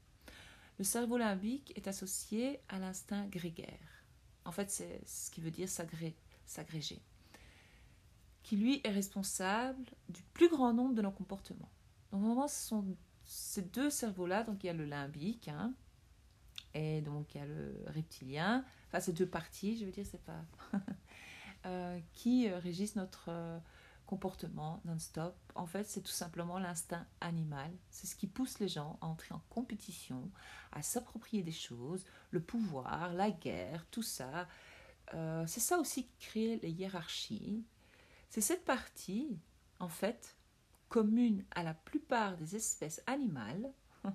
Le 0.77 0.83
cerveau 0.83 1.17
limbique 1.17 1.73
est 1.75 1.87
associé 1.87 2.59
à 2.69 2.77
l'instinct 2.77 3.25
grégaire. 3.25 4.05
En 4.45 4.51
fait, 4.51 4.69
c'est 4.69 5.01
ce 5.05 5.31
qui 5.31 5.41
veut 5.41 5.51
dire 5.51 5.67
s'agréger. 5.67 7.01
Qui 8.43 8.55
lui 8.55 8.81
est 8.83 8.91
responsable 8.91 9.85
du 10.07 10.21
plus 10.33 10.47
grand 10.47 10.73
nombre 10.73 10.95
de 10.95 11.01
nos 11.01 11.11
comportements. 11.11 11.71
Donc, 12.11 12.21
moment, 12.21 12.47
ce 12.47 12.67
sont 12.67 12.85
ces 13.25 13.61
deux 13.61 13.89
cerveaux-là. 13.89 14.43
Donc, 14.43 14.63
il 14.63 14.67
y 14.67 14.69
a 14.69 14.73
le 14.73 14.85
limbique, 14.85 15.47
hein, 15.47 15.73
et 16.73 17.01
donc 17.01 17.33
il 17.35 17.39
y 17.39 17.41
a 17.41 17.45
le 17.45 17.83
reptilien. 17.87 18.63
Enfin, 18.87 18.99
ces 18.99 19.13
deux 19.13 19.27
parties, 19.27 19.77
je 19.77 19.85
veux 19.85 19.91
dire, 19.91 20.05
c'est 20.09 20.23
pas. 20.23 20.41
Euh, 21.65 21.99
qui 22.13 22.47
euh, 22.47 22.57
régissent 22.57 22.95
notre. 22.95 23.25
Euh, 23.27 23.59
comportement 24.05 24.81
non-stop, 24.85 25.35
en 25.53 25.67
fait, 25.67 25.83
c'est 25.83 26.01
tout 26.01 26.09
simplement 26.09 26.57
l'instinct 26.57 27.05
animal. 27.21 27.69
C'est 27.91 28.07
ce 28.07 28.15
qui 28.15 28.25
pousse 28.25 28.57
les 28.57 28.67
gens 28.67 28.97
à 29.01 29.05
entrer 29.05 29.35
en 29.35 29.41
compétition, 29.49 30.31
à 30.71 30.81
s'approprier 30.81 31.43
des 31.43 31.51
choses, 31.51 32.05
le 32.31 32.41
pouvoir, 32.41 33.13
la 33.13 33.29
guerre, 33.29 33.85
tout 33.91 34.01
ça. 34.01 34.47
C'est 35.11 35.59
ça 35.59 35.77
aussi 35.77 36.07
qui 36.07 36.27
crée 36.27 36.59
les 36.63 36.71
hiérarchies. 36.71 37.63
C'est 38.29 38.41
cette 38.41 38.65
partie, 38.65 39.37
en 39.79 39.89
fait, 39.89 40.38
commune 40.89 41.45
à 41.51 41.63
la 41.63 41.73
plupart 41.73 42.35
des 42.37 42.55
espèces 42.55 43.01
animales, 43.07 43.71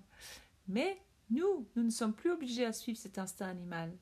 mais 0.68 1.00
nous, 1.30 1.66
nous 1.76 1.82
ne 1.82 1.90
sommes 1.90 2.14
plus 2.14 2.30
obligés 2.30 2.66
à 2.66 2.72
suivre 2.72 2.98
cet 2.98 3.18
instinct 3.18 3.48
animal. 3.48 3.96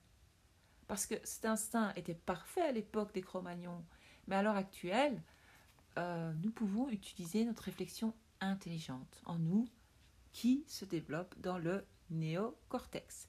Parce 0.88 1.06
que 1.06 1.14
cet 1.24 1.44
instinct 1.44 1.92
était 1.94 2.14
parfait 2.14 2.62
à 2.62 2.72
l'époque 2.72 3.14
des 3.14 3.22
Cro-Magnons, 3.22 3.84
mais 4.26 4.36
à 4.36 4.42
l'heure 4.42 4.56
actuelle, 4.56 5.22
euh, 5.98 6.32
nous 6.42 6.50
pouvons 6.50 6.88
utiliser 6.88 7.44
notre 7.44 7.64
réflexion 7.64 8.14
intelligente 8.40 9.22
en 9.24 9.38
nous 9.38 9.68
qui 10.32 10.64
se 10.66 10.84
développe 10.84 11.38
dans 11.40 11.58
le 11.58 11.84
néocortex. 12.10 13.28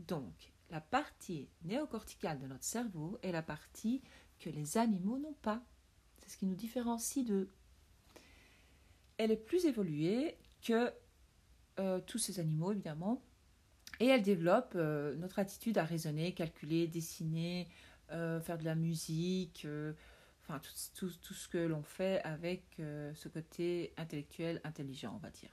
Donc, 0.00 0.52
la 0.70 0.80
partie 0.80 1.48
néocorticale 1.64 2.38
de 2.38 2.46
notre 2.46 2.64
cerveau 2.64 3.18
est 3.22 3.32
la 3.32 3.42
partie 3.42 4.02
que 4.38 4.50
les 4.50 4.78
animaux 4.78 5.18
n'ont 5.18 5.36
pas. 5.42 5.62
C'est 6.18 6.30
ce 6.30 6.36
qui 6.36 6.46
nous 6.46 6.54
différencie 6.54 7.24
d'eux. 7.24 7.50
Elle 9.22 9.30
est 9.30 9.36
plus 9.36 9.66
évoluée 9.66 10.38
que 10.62 10.92
euh, 11.78 12.00
tous 12.06 12.18
ces 12.18 12.40
animaux, 12.40 12.72
évidemment, 12.72 13.22
et 13.98 14.06
elle 14.06 14.22
développe 14.22 14.72
euh, 14.76 15.14
notre 15.16 15.38
attitude 15.38 15.76
à 15.76 15.84
raisonner, 15.84 16.32
calculer, 16.32 16.86
dessiner, 16.86 17.68
faire 18.08 18.58
de 18.58 18.64
la 18.64 18.74
musique, 18.74 19.64
tout, 20.94 21.10
ce 21.10 21.48
que 21.48 21.58
l'on 21.58 21.82
fait 21.82 22.20
avec 22.22 22.64
euh, 22.80 23.14
ce 23.14 23.28
côté 23.28 23.92
intellectuel, 23.96 24.60
intelligent, 24.64 25.14
on 25.14 25.18
va 25.18 25.30
dire. 25.30 25.50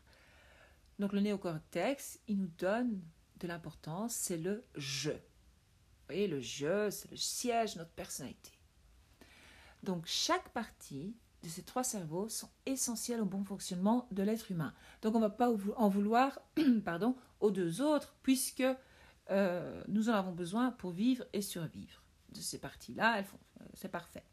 Donc 0.99 1.13
le 1.13 1.19
néocortex, 1.19 2.19
il 2.27 2.39
nous 2.39 2.51
donne 2.57 3.01
de 3.39 3.47
l'importance, 3.47 4.15
c'est 4.15 4.37
le 4.37 4.63
je. 4.75 5.11
Vous 5.11 6.13
voyez, 6.13 6.27
le 6.27 6.39
je, 6.39 6.89
c'est 6.89 7.11
le 7.11 7.17
siège 7.17 7.75
de 7.75 7.79
notre 7.79 7.91
personnalité. 7.91 8.51
Donc 9.83 10.05
chaque 10.07 10.49
partie 10.49 11.15
ces 11.49 11.63
trois 11.63 11.83
cerveaux 11.83 12.29
sont 12.29 12.49
essentiels 12.65 13.21
au 13.21 13.25
bon 13.25 13.43
fonctionnement 13.43 14.07
de 14.11 14.23
l'être 14.23 14.51
humain. 14.51 14.73
Donc 15.01 15.15
on 15.15 15.19
ne 15.19 15.25
va 15.25 15.29
pas 15.29 15.49
en 15.75 15.89
vouloir 15.89 16.39
pardon, 16.85 17.15
aux 17.39 17.51
deux 17.51 17.81
autres, 17.81 18.15
puisque 18.23 18.63
euh, 19.29 19.83
nous 19.87 20.09
en 20.09 20.13
avons 20.13 20.31
besoin 20.31 20.71
pour 20.71 20.91
vivre 20.91 21.25
et 21.33 21.41
survivre. 21.41 22.03
De 22.29 22.39
ces 22.39 22.59
parties-là, 22.59 23.19
elles 23.19 23.25
font, 23.25 23.39
euh, 23.61 23.65
c'est 23.73 23.89
parfait. 23.89 24.23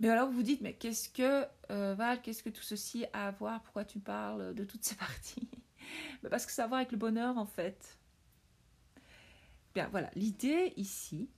Mais 0.00 0.08
alors 0.08 0.28
vous 0.28 0.34
vous 0.34 0.42
dites, 0.42 0.60
mais 0.62 0.74
qu'est-ce 0.74 1.08
que, 1.08 1.46
euh, 1.70 1.94
Val, 1.94 2.20
qu'est-ce 2.22 2.42
que 2.42 2.50
tout 2.50 2.62
ceci 2.62 3.04
a 3.12 3.28
à 3.28 3.30
voir? 3.30 3.62
Pourquoi 3.62 3.84
tu 3.84 4.00
parles 4.00 4.54
de 4.54 4.64
toutes 4.64 4.84
ces 4.84 4.96
parties? 4.96 5.48
Parce 6.30 6.44
que 6.46 6.52
ça 6.52 6.62
a 6.62 6.64
à 6.64 6.68
voir 6.68 6.78
avec 6.80 6.92
le 6.92 6.98
bonheur 6.98 7.38
en 7.38 7.46
fait. 7.46 7.98
Bien 9.74 9.88
voilà, 9.88 10.10
l'idée 10.14 10.72
ici 10.76 11.30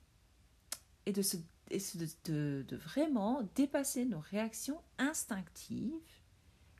est, 1.05 1.13
de, 1.13 1.21
se, 1.21 1.37
de, 1.69 2.63
de, 2.67 2.77
vraiment 2.77 3.41
dépasser 3.55 4.05
nos 4.05 4.19
réactions 4.19 4.81
instinctives 4.97 5.93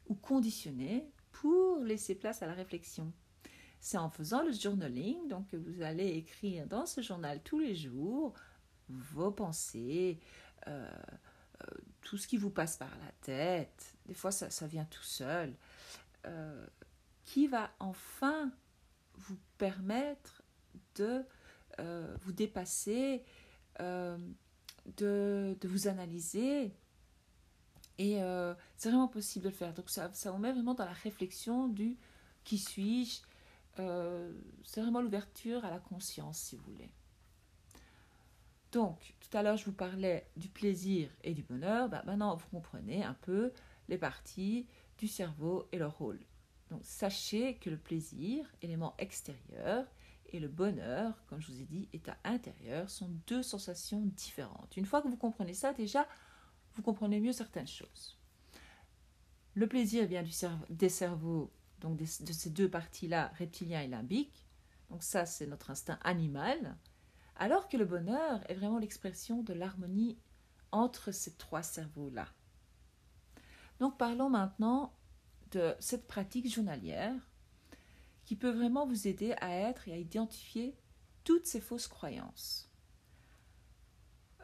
ou 0.08 0.16
conditionnées 0.16 1.10
pour 1.32 1.80
laisser 1.80 2.16
place 2.16 2.42
à 2.42 2.48
la 2.48 2.54
réflexion. 2.54 3.12
C'est 3.80 3.98
en 3.98 4.10
faisant 4.10 4.44
le 4.44 4.52
journaling, 4.52 5.28
donc 5.28 5.48
que 5.50 5.58
vous 5.58 5.82
allez 5.82 6.10
écrire 6.10 6.66
dans 6.68 6.86
ce 6.86 7.02
journal 7.02 7.42
tous 7.44 7.60
les 7.60 7.76
jours 7.76 8.34
vos 8.90 9.32
pensées, 9.32 10.20
euh, 10.68 10.88
tout 12.02 12.18
ce 12.18 12.28
qui 12.28 12.38
vous 12.38 12.50
passe 12.50 12.78
par 12.78 12.96
la 12.98 13.12
tête, 13.22 13.96
des 14.06 14.14
fois 14.14 14.32
ça, 14.32 14.50
ça 14.50 14.68
vient 14.68 14.86
tout 14.86 15.04
seul, 15.04 15.56
euh, 16.26 16.66
qui 17.24 17.48
va 17.48 17.72
enfin 17.80 18.52
vous 19.16 19.38
permettre 19.58 20.44
de 20.96 21.24
euh, 21.80 22.16
vous 22.22 22.32
dépasser, 22.32 23.24
euh, 23.82 24.18
de, 24.98 25.58
de, 25.60 25.68
vous 25.68 25.88
analyser. 25.88 26.72
Et 27.98 28.20
c'est 28.78 28.90
vraiment 28.90 29.08
possible 29.08 29.46
de 29.46 29.50
le 29.50 29.56
faire. 29.56 29.74
Donc 29.74 29.90
ça, 29.90 30.12
ça 30.14 30.32
vous 30.32 30.38
met 30.38 30.52
vraiment 30.52 30.74
dans 30.74 30.86
la 30.86 30.94
réflexion 30.94 31.68
du 31.68 31.98
qui 32.44 32.58
suis-je. 32.58 33.22
c'est 34.64 34.82
vraiment 34.82 35.02
l'ouverture 35.02 35.64
à 35.66 35.70
la 35.70 35.80
conscience, 35.80 36.38
si 36.38 36.56
vous 36.58 36.64
voulez. 36.74 36.90
Donc, 38.76 39.16
tout 39.22 39.38
à 39.38 39.42
l'heure, 39.42 39.56
je 39.56 39.64
vous 39.64 39.72
parlais 39.72 40.28
du 40.36 40.50
plaisir 40.50 41.10
et 41.24 41.34
du 41.34 41.44
bonheur. 41.44 41.88
Bah, 41.88 42.04
maintenant, 42.06 42.36
vous 42.36 42.48
comprenez 42.50 43.06
un 43.06 43.14
peu 43.14 43.54
les 43.88 43.98
parties 43.98 44.68
du 44.98 45.08
cerveau 45.08 45.70
et 45.72 45.78
leur 45.78 45.98
rôle. 45.98 46.20
Donc, 46.70 46.82
sachez 46.84 47.56
que 47.56 47.70
le 47.70 47.78
plaisir, 47.78 48.46
élément 48.62 48.94
extérieur, 48.98 49.86
et 50.30 50.40
le 50.40 50.48
bonheur, 50.48 51.24
comme 51.28 51.40
je 51.42 51.52
vous 51.52 51.62
ai 51.62 51.66
dit, 51.66 51.90
état 51.94 52.18
intérieur, 52.24 52.90
sont 52.90 53.10
deux 53.28 53.44
sensations 53.44 54.02
différentes. 54.02 54.76
Une 54.78 54.86
fois 54.86 55.02
que 55.02 55.08
vous 55.08 55.18
comprenez 55.18 55.54
ça, 55.54 55.74
déjà, 55.74 56.08
vous 56.74 56.82
comprenez 56.82 57.20
mieux 57.20 57.34
certaines 57.34 57.68
choses. 57.68 58.18
Le 59.54 59.68
plaisir 59.68 60.06
vient 60.06 60.24
du 60.24 60.34
des 60.70 60.90
cerveaux, 60.90 61.52
donc 61.80 61.98
de 61.98 62.06
ces 62.06 62.50
deux 62.50 62.70
parties-là, 62.70 63.32
reptilien 63.40 63.82
et 63.82 63.88
limbique. 63.88 64.46
Donc 64.90 65.04
ça, 65.04 65.26
c'est 65.26 65.48
notre 65.48 65.72
instinct 65.72 66.00
animal 66.04 66.76
alors 67.38 67.68
que 67.68 67.78
le 67.78 67.86
bonheur 67.86 68.40
est 68.50 68.56
vraiment 68.56 68.80
l'expression 68.80 69.44
de 69.44 69.54
l'harmonie 69.54 70.18
entre 70.72 71.12
ces 71.12 71.34
trois 71.34 71.64
cerveaux-là. 71.64 72.28
Donc 73.80 73.98
parlons 73.98 74.30
maintenant 74.30 74.94
de 75.52 75.76
cette 75.80 76.08
pratique 76.08 76.52
journalière 76.52 77.16
qui 78.26 78.36
peut 78.36 78.50
vraiment 78.50 78.86
vous 78.86 79.08
aider 79.08 79.34
à 79.40 79.52
être 79.52 79.88
et 79.88 79.94
à 79.94 79.98
identifier 79.98 80.76
toutes 81.24 81.46
ces 81.46 81.62
fausses 81.62 81.88
croyances. 81.88 82.70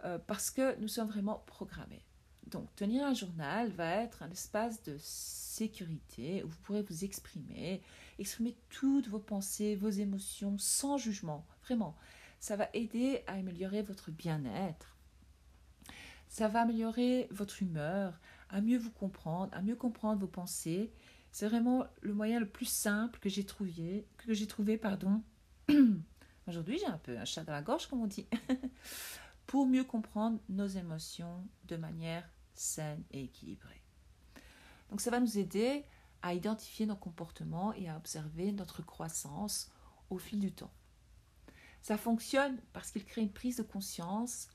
Euh, 0.04 0.18
parce 0.20 0.50
que 0.50 0.80
nous 0.80 0.88
sommes 0.88 1.10
vraiment 1.10 1.44
programmés. 1.46 2.06
Donc 2.48 2.74
tenir 2.76 3.06
un 3.06 3.14
journal 3.14 3.70
va 3.72 3.96
être 3.98 4.24
un 4.24 4.32
espace 4.32 4.82
de 4.84 4.98
sécurité 5.00 6.44
où 6.44 6.48
vous 6.48 6.58
pourrez 6.64 6.82
vous 6.82 7.04
exprimer, 7.04 7.82
exprimer 8.18 8.58
toutes 8.70 9.08
vos 9.08 9.20
pensées, 9.20 9.76
vos 9.76 9.90
émotions 9.90 10.58
sans 10.58 10.98
jugement, 10.98 11.46
vraiment 11.64 11.96
ça 12.42 12.56
va 12.56 12.68
aider 12.74 13.24
à 13.28 13.34
améliorer 13.34 13.84
votre 13.84 14.10
bien-être. 14.12 14.98
Ça 16.28 16.48
va 16.48 16.62
améliorer 16.62 17.28
votre 17.30 17.62
humeur, 17.62 18.20
à 18.50 18.62
mieux 18.62 18.80
vous 18.80 18.90
comprendre, 18.90 19.54
à 19.54 19.62
mieux 19.62 19.76
comprendre 19.76 20.20
vos 20.20 20.28
pensées. 20.28 20.92
C'est 21.32 21.48
vraiment 21.48 21.86
le 22.02 22.14
moyen 22.14 22.40
le 22.40 22.48
plus 22.48 22.66
simple 22.66 23.20
que 23.20 23.30
j'ai 23.30 23.46
trouvé, 23.46 24.06
que 24.18 24.34
j'ai 24.34 24.48
trouvé, 24.48 24.78
pardon. 24.78 25.24
Aujourd'hui, 26.48 26.78
j'ai 26.80 26.88
un 26.88 26.98
peu 26.98 27.18
un 27.18 27.26
chat 27.26 27.44
dans 27.44 27.54
la 27.54 27.62
gorge, 27.62 27.88
comme 27.88 28.02
on 28.02 28.08
dit. 28.08 28.28
pour 29.52 29.66
mieux 29.66 29.84
comprendre 29.84 30.40
nos 30.48 30.68
émotions 30.68 31.46
de 31.66 31.76
manière 31.76 32.24
saine 32.54 33.04
et 33.12 33.26
équilibrée. 33.26 33.84
Donc 34.90 35.02
ça 35.02 35.12
va 35.12 35.20
nous 35.20 35.38
aider 35.38 35.84
à 36.22 36.34
identifier 36.34 36.86
nos 36.86 36.96
comportements 36.96 37.74
et 37.74 37.90
à 37.90 37.98
observer 37.98 38.54
notre 38.54 38.82
croissance 38.82 39.70
au 40.10 40.18
fil 40.18 40.40
du 40.40 40.54
temps. 40.54 40.72
Ça 41.82 41.98
fonctionne 41.98 42.62
parce 42.72 42.92
qu'il 42.92 43.04
crée 43.04 43.22
une 43.22 43.32
prise 43.34 43.58
de 43.58 43.64
conscience. 43.64 44.48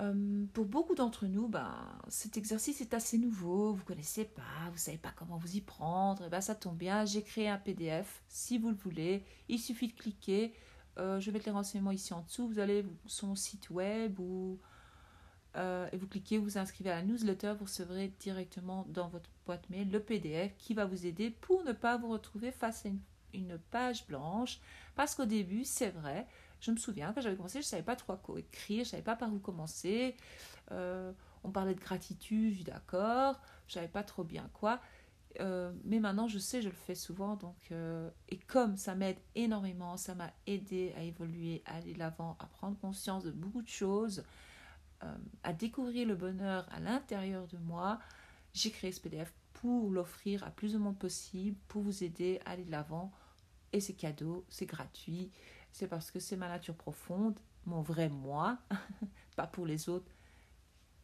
Euh, 0.00 0.46
pour 0.52 0.64
beaucoup 0.66 0.94
d'entre 0.94 1.26
nous, 1.26 1.48
ben, 1.48 1.74
cet 2.08 2.36
exercice 2.36 2.80
est 2.80 2.94
assez 2.94 3.18
nouveau, 3.18 3.72
vous 3.72 3.80
ne 3.80 3.86
connaissez 3.86 4.24
pas, 4.24 4.66
vous 4.66 4.74
ne 4.74 4.78
savez 4.78 4.98
pas 4.98 5.12
comment 5.16 5.38
vous 5.38 5.56
y 5.56 5.60
prendre, 5.60 6.24
et 6.24 6.28
ben, 6.28 6.40
ça 6.40 6.54
tombe 6.54 6.76
bien, 6.76 7.04
j'ai 7.04 7.22
créé 7.22 7.48
un 7.48 7.58
PDF, 7.58 8.22
si 8.28 8.58
vous 8.58 8.70
le 8.70 8.76
voulez, 8.76 9.24
il 9.48 9.58
suffit 9.58 9.88
de 9.88 9.94
cliquer, 9.94 10.54
euh, 10.98 11.18
je 11.18 11.26
vais 11.26 11.32
mettre 11.32 11.46
les 11.46 11.52
renseignements 11.52 11.90
ici 11.90 12.14
en 12.14 12.22
dessous, 12.22 12.46
vous 12.46 12.60
allez 12.60 12.86
sur 13.06 13.26
mon 13.26 13.34
site 13.34 13.70
web 13.70 14.20
ou, 14.20 14.60
euh, 15.56 15.88
et 15.90 15.96
vous 15.96 16.06
cliquez, 16.06 16.38
vous 16.38 16.58
inscrivez 16.58 16.90
à 16.90 16.96
la 16.96 17.02
newsletter, 17.02 17.54
vous 17.58 17.64
recevrez 17.64 18.12
directement 18.20 18.86
dans 18.88 19.08
votre 19.08 19.30
boîte 19.46 19.68
mail 19.68 19.90
le 19.90 20.00
PDF 20.00 20.56
qui 20.58 20.74
va 20.74 20.84
vous 20.84 21.06
aider 21.06 21.30
pour 21.30 21.64
ne 21.64 21.72
pas 21.72 21.96
vous 21.96 22.08
retrouver 22.08 22.52
face 22.52 22.86
à 22.86 22.90
une 23.34 23.58
page 23.70 24.06
blanche. 24.06 24.60
Parce 24.94 25.14
qu'au 25.14 25.24
début, 25.24 25.64
c'est 25.64 25.90
vrai, 25.90 26.26
je 26.60 26.70
me 26.70 26.76
souviens 26.76 27.12
quand 27.12 27.20
j'avais 27.20 27.36
commencé, 27.36 27.60
je 27.60 27.66
ne 27.66 27.70
savais 27.70 27.82
pas 27.82 27.96
trop 27.96 28.16
quoi 28.16 28.38
écrire, 28.38 28.78
je 28.78 28.88
ne 28.88 28.90
savais 28.92 29.02
pas 29.02 29.16
par 29.16 29.32
où 29.32 29.38
commencer. 29.38 30.16
Euh, 30.72 31.12
on 31.44 31.50
parlait 31.50 31.74
de 31.74 31.80
gratitude, 31.80 32.64
d'accord, 32.64 33.40
je 33.66 33.72
ne 33.72 33.74
savais 33.74 33.88
pas 33.88 34.02
trop 34.02 34.24
bien 34.24 34.48
quoi. 34.52 34.80
Euh, 35.40 35.72
mais 35.84 36.00
maintenant, 36.00 36.26
je 36.26 36.38
sais, 36.38 36.62
je 36.62 36.68
le 36.68 36.74
fais 36.74 36.94
souvent. 36.94 37.36
Donc, 37.36 37.56
euh, 37.70 38.10
et 38.28 38.38
comme 38.38 38.76
ça 38.76 38.94
m'aide 38.94 39.18
énormément, 39.34 39.96
ça 39.96 40.14
m'a 40.14 40.32
aidé 40.46 40.92
à 40.96 41.02
évoluer, 41.02 41.62
à 41.66 41.76
aller 41.76 41.94
de 41.94 41.98
l'avant, 41.98 42.36
à 42.40 42.46
prendre 42.46 42.76
conscience 42.78 43.24
de 43.24 43.30
beaucoup 43.30 43.62
de 43.62 43.68
choses, 43.68 44.24
à 45.44 45.52
découvrir 45.52 46.08
le 46.08 46.16
bonheur 46.16 46.66
à 46.72 46.80
l'intérieur 46.80 47.46
de 47.46 47.56
moi, 47.58 48.00
j'ai 48.52 48.72
créé 48.72 48.90
ce 48.90 49.00
PDF 49.00 49.32
pour 49.52 49.90
l'offrir 49.90 50.42
à 50.42 50.50
plus 50.50 50.72
de 50.72 50.78
monde 50.78 50.98
possible, 50.98 51.56
pour 51.68 51.82
vous 51.82 52.02
aider 52.02 52.40
à 52.44 52.50
aller 52.50 52.64
de 52.64 52.72
l'avant. 52.72 53.12
Et 53.72 53.80
c'est 53.80 53.94
cadeau, 53.94 54.44
c'est 54.48 54.66
gratuit, 54.66 55.30
c'est 55.72 55.88
parce 55.88 56.10
que 56.10 56.20
c'est 56.20 56.36
ma 56.36 56.48
nature 56.48 56.74
profonde, 56.74 57.38
mon 57.66 57.82
vrai 57.82 58.08
moi, 58.08 58.58
pas 59.36 59.46
pour 59.46 59.66
les 59.66 59.88
autres. 59.88 60.12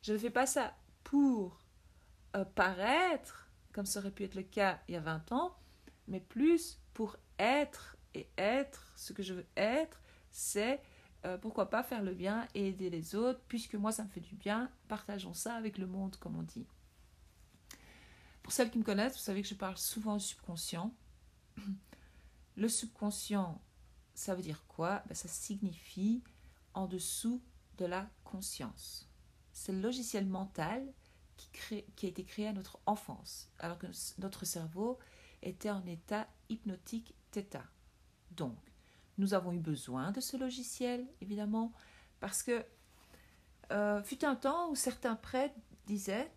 Je 0.02 0.12
ne 0.12 0.18
fais 0.18 0.30
pas 0.30 0.46
ça 0.46 0.74
pour 1.02 1.58
euh, 2.36 2.44
paraître, 2.44 3.48
comme 3.72 3.86
ça 3.86 4.00
aurait 4.00 4.10
pu 4.10 4.24
être 4.24 4.34
le 4.34 4.42
cas 4.42 4.80
il 4.88 4.94
y 4.94 4.96
a 4.96 5.00
20 5.00 5.32
ans, 5.32 5.56
mais 6.08 6.20
plus 6.20 6.80
pour 6.92 7.16
être 7.38 7.96
et 8.14 8.28
être 8.38 8.92
ce 8.96 9.12
que 9.12 9.22
je 9.22 9.34
veux 9.34 9.46
être, 9.56 10.00
c'est 10.30 10.80
euh, 11.24 11.38
pourquoi 11.38 11.70
pas 11.70 11.82
faire 11.82 12.02
le 12.02 12.12
bien 12.12 12.46
et 12.54 12.68
aider 12.68 12.90
les 12.90 13.14
autres, 13.14 13.40
puisque 13.48 13.74
moi 13.74 13.92
ça 13.92 14.04
me 14.04 14.08
fait 14.08 14.20
du 14.20 14.34
bien, 14.34 14.70
partageons 14.88 15.34
ça 15.34 15.54
avec 15.54 15.78
le 15.78 15.86
monde, 15.86 16.16
comme 16.16 16.36
on 16.36 16.42
dit. 16.42 16.66
Pour 18.42 18.52
celles 18.52 18.70
qui 18.70 18.78
me 18.78 18.84
connaissent, 18.84 19.14
vous 19.14 19.20
savez 19.20 19.40
que 19.40 19.48
je 19.48 19.54
parle 19.54 19.78
souvent 19.78 20.16
du 20.16 20.24
subconscient. 20.24 20.94
Le 22.56 22.68
subconscient, 22.68 23.60
ça 24.14 24.34
veut 24.34 24.42
dire 24.42 24.64
quoi? 24.66 25.02
Ben, 25.06 25.14
Ça 25.14 25.28
signifie 25.28 26.22
en 26.74 26.86
dessous 26.86 27.42
de 27.78 27.84
la 27.84 28.08
conscience. 28.24 29.08
C'est 29.52 29.72
le 29.72 29.80
logiciel 29.80 30.26
mental 30.26 30.92
qui, 31.36 32.06
a 32.06 32.08
été 32.08 32.24
créé 32.24 32.48
à 32.48 32.52
notre 32.52 32.78
enfance, 32.86 33.50
alors 33.58 33.78
que 33.78 33.86
notre 34.18 34.44
cerveau 34.44 34.98
était 35.42 35.70
en 35.70 35.84
état 35.86 36.28
hypnotique 36.48 37.14
θ. 37.32 37.58
Donc, 38.32 38.58
nous 39.18 39.34
avons 39.34 39.52
eu 39.52 39.58
besoin 39.58 40.10
de 40.12 40.20
ce 40.20 40.36
logiciel, 40.36 41.06
évidemment, 41.20 41.72
parce 42.20 42.42
que 42.42 42.64
euh, 43.72 44.02
fut 44.02 44.24
un 44.24 44.36
temps 44.36 44.70
où 44.70 44.74
certains 44.74 45.16
prêtres 45.16 45.54
disaient, 45.86 46.32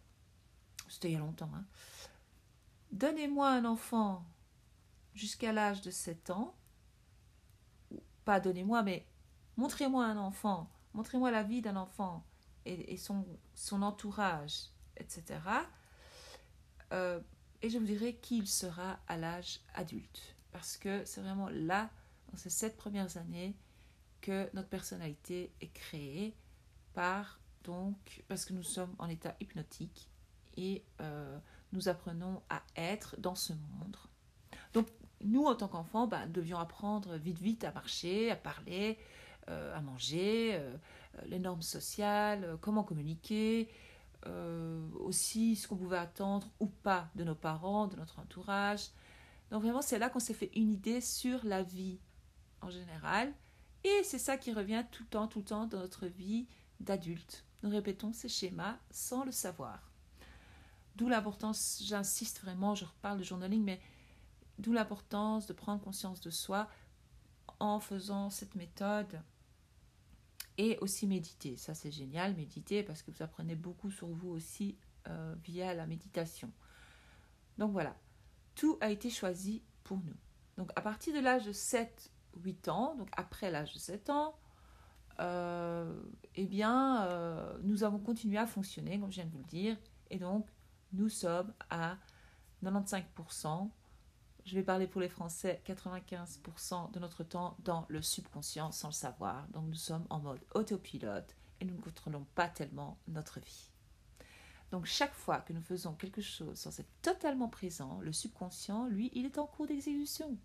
c'était 0.88 1.10
il 1.10 1.14
y 1.14 1.16
a 1.16 1.20
longtemps, 1.20 1.52
hein, 1.54 1.66
Donnez-moi 2.92 3.50
un 3.50 3.66
enfant 3.66 4.26
jusqu'à 5.14 5.52
l'âge 5.52 5.82
de 5.82 5.92
7 5.92 6.30
ans, 6.30 6.56
pas 8.28 8.42
donnez-moi, 8.42 8.84
mais 8.84 9.06
montrez-moi 9.56 10.06
un 10.06 10.18
enfant, 10.18 10.70
montrez-moi 10.94 11.32
la 11.32 11.44
vie 11.44 11.62
d'un 11.62 11.78
enfant 11.78 12.26
et, 12.66 12.98
son, 12.98 13.82
entourage, 13.82 14.66
etc. 14.98 15.24
Euh, 16.92 17.22
et 17.62 17.70
je 17.70 17.78
vous 17.78 17.86
dirai 17.86 18.16
qui 18.18 18.40
il 18.40 18.48
sera 18.48 19.00
à 19.08 19.16
l'âge 19.16 19.62
adulte. 19.74 20.36
Parce 20.52 20.76
que 20.76 21.06
c'est 21.06 21.22
vraiment 21.22 21.48
là, 21.48 21.90
dans 22.30 22.38
ces 22.38 22.50
sept 22.50 22.76
premières 22.76 23.16
années, 23.16 23.56
que 24.20 24.50
notre 24.54 24.68
personnalité 24.68 25.54
est 25.62 25.72
créée 25.72 26.36
par, 26.94 27.40
donc, 27.64 28.26
parce 28.28 28.44
que 28.44 28.52
nous 28.52 28.64
sommes 28.64 28.94
en 29.00 29.08
état 29.08 29.38
hypnotique 29.40 30.10
et 30.58 30.84
euh, 31.00 31.40
nous 31.72 31.88
apprenons 31.88 32.42
à 32.50 32.62
être 32.76 33.16
dans 33.22 33.36
ce 33.36 33.54
monde. 33.54 33.96
Nous, 35.24 35.46
en 35.46 35.56
tant 35.56 35.68
qu'enfants, 35.68 36.08
ben, 36.08 36.28
devions 36.28 36.60
apprendre 36.60 37.16
vite, 37.16 37.40
vite 37.40 37.64
à 37.64 37.72
marcher, 37.72 38.32
à 38.32 38.36
parler, 38.36 38.98
euh, 39.50 39.76
à 39.76 39.82
manger, 39.82 40.56
euh, 40.56 40.76
les 41.28 41.40
normes 41.40 41.62
sociales, 41.62 42.44
euh, 42.44 42.58
comment 42.60 42.84
communiquer, 42.84 43.70
aussi 45.00 45.56
ce 45.56 45.70
qu'on 45.70 45.78
pouvait 45.78 45.98
attendre 45.98 46.50
ou 46.60 46.66
pas 46.66 47.10
de 47.16 47.24
nos 47.24 47.36
parents, 47.36 47.88
de 47.88 47.96
notre 47.96 48.20
entourage. 48.20 48.90
Donc 49.52 49.62
vraiment, 49.62 49.82
c'est 49.82 50.00
là 50.00 50.10
qu'on 50.10 50.20
s'est 50.20 50.34
fait 50.34 50.52
une 50.54 50.70
idée 50.70 51.00
sur 51.00 51.46
la 51.46 51.64
vie 51.64 51.98
en 52.62 52.70
général. 52.70 53.34
Et 53.86 54.04
c'est 54.04 54.20
ça 54.20 54.36
qui 54.36 54.52
revient 54.52 54.84
tout 54.92 55.04
le 55.04 55.10
temps, 55.10 55.28
tout 55.28 55.40
le 55.40 55.46
temps 55.46 55.66
dans 55.66 55.80
notre 55.80 56.08
vie 56.08 56.46
d'adulte. 56.82 57.46
Nous 57.64 57.70
répétons 57.70 58.12
ces 58.12 58.28
schémas 58.28 58.76
sans 58.92 59.24
le 59.24 59.32
savoir. 59.32 59.92
D'où 60.98 61.08
l'importance, 61.08 61.82
j'insiste 61.86 62.42
vraiment, 62.42 62.76
je 62.76 62.84
reparle 62.84 63.20
de 63.20 63.24
journaling, 63.24 63.64
mais 63.64 63.80
d'où 64.60 64.74
l'importance 64.74 65.48
de 65.48 65.54
prendre 65.54 65.82
conscience 65.82 66.22
de 66.22 66.30
soi 66.30 66.70
en 67.60 67.80
faisant 67.80 68.30
cette 68.30 68.56
méthode 68.56 69.22
et 70.58 70.78
aussi 70.80 71.08
méditer. 71.08 71.56
Ça, 71.58 71.74
c'est 71.74 71.92
génial, 71.92 72.36
méditer, 72.36 72.84
parce 72.84 73.02
que 73.02 73.12
vous 73.12 73.22
apprenez 73.22 73.56
beaucoup 73.56 73.92
sur 73.92 74.08
vous 74.08 74.30
aussi 74.30 74.78
euh, 75.08 75.36
via 75.44 75.74
la 75.74 75.86
méditation. 75.86 76.52
Donc 77.58 77.72
voilà, 77.72 77.96
tout 78.56 78.78
a 78.82 78.90
été 78.90 79.10
choisi 79.10 79.64
pour 79.84 79.98
nous. 79.98 80.16
Donc 80.58 80.72
à 80.76 80.82
partir 80.82 81.14
de 81.14 81.20
l'âge 81.20 81.46
de 81.46 81.54
7-8 81.54 82.70
ans, 82.70 82.96
donc 82.96 83.10
après 83.16 83.52
l'âge 83.52 83.74
de 83.74 83.80
7 83.80 84.10
ans, 84.10 84.36
euh, 85.20 86.00
eh 86.36 86.46
bien, 86.46 87.04
euh, 87.06 87.58
nous 87.64 87.84
avons 87.84 88.00
continué 88.00 88.38
à 88.38 88.46
fonctionner, 88.46 89.00
comme 89.00 89.12
je 89.12 89.16
viens 89.16 89.26
de 89.26 89.32
vous 89.32 89.40
le 89.40 89.46
dire, 89.46 89.78
et 90.10 90.20
donc 90.20 90.48
nous 90.94 91.10
sommes 91.10 91.54
à 91.70 91.98
95%, 92.64 93.70
je 94.48 94.56
vais 94.56 94.64
parler 94.64 94.88
pour 94.88 95.02
les 95.02 95.10
Français, 95.10 95.62
95% 95.66 96.94
de 96.94 97.00
notre 97.00 97.26
temps 97.26 97.58
dans 97.66 97.86
le 97.90 98.02
subconscient 98.02 98.72
sans 98.72 98.88
le 98.88 98.94
savoir. 98.94 99.46
Donc 99.50 99.66
nous 99.68 99.76
sommes 99.76 100.08
en 100.10 100.20
mode 100.20 100.40
autopilote 100.56 101.36
et 101.60 101.66
nous 101.66 101.76
ne 101.76 101.82
contrôlons 101.82 102.26
pas 102.34 102.48
tellement 102.48 102.98
notre 103.10 103.42
vie. 103.42 103.70
Donc 104.72 104.86
chaque 104.86 105.14
fois 105.14 105.42
que 105.42 105.52
nous 105.52 105.62
faisons 105.62 105.94
quelque 105.96 106.22
chose 106.22 106.58
sans 106.58 106.80
être 106.80 106.90
totalement 107.02 107.50
présent, 107.50 108.00
le 108.00 108.14
subconscient, 108.14 108.88
lui, 108.88 109.12
il 109.14 109.26
est 109.26 109.38
en 109.38 109.48
cours 109.48 109.68
d'exécution. 109.68 110.38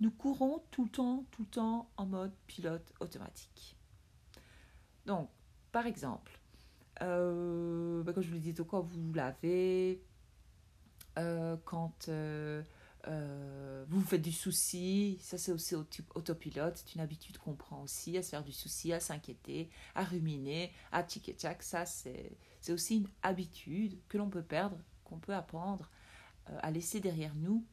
Nous 0.00 0.10
courons 0.10 0.62
tout 0.70 0.84
le 0.84 0.90
temps, 0.90 1.26
tout 1.32 1.42
le 1.42 1.48
temps 1.48 1.90
en 1.98 2.06
mode 2.06 2.32
pilote 2.46 2.94
automatique. 3.00 3.76
Donc, 5.04 5.28
par 5.70 5.86
exemple, 5.86 6.40
euh, 7.02 8.02
bah, 8.04 8.14
comme 8.14 8.22
je 8.22 8.28
vous 8.28 8.34
l'ai 8.34 8.40
dit, 8.40 8.54
quand 8.54 8.80
vous 8.80 9.08
vous 9.08 9.12
lavez, 9.12 10.02
euh, 11.18 11.58
quand 11.66 12.08
euh, 12.08 12.62
vous 13.06 14.00
vous 14.00 14.06
faites 14.06 14.22
du 14.22 14.32
souci, 14.32 15.18
ça 15.20 15.38
c'est 15.38 15.52
aussi 15.52 15.74
autopilote, 15.74 16.76
c'est 16.76 16.94
une 16.94 17.00
habitude 17.00 17.38
qu'on 17.38 17.54
prend 17.54 17.82
aussi, 17.82 18.16
à 18.16 18.22
se 18.22 18.30
faire 18.30 18.44
du 18.44 18.52
souci, 18.52 18.92
à 18.92 19.00
s'inquiéter, 19.00 19.70
à 19.94 20.04
ruminer, 20.04 20.72
à 20.92 21.02
tic 21.02 21.34
ça 21.60 21.84
c'est 21.86 22.72
aussi 22.72 22.98
une 22.98 23.08
habitude 23.22 23.98
que 24.08 24.18
l'on 24.18 24.30
peut 24.30 24.42
perdre, 24.42 24.78
qu'on 25.04 25.18
peut 25.18 25.34
apprendre 25.34 25.90
à 26.46 26.70
laisser 26.70 27.00
derrière 27.00 27.34
nous. 27.34 27.64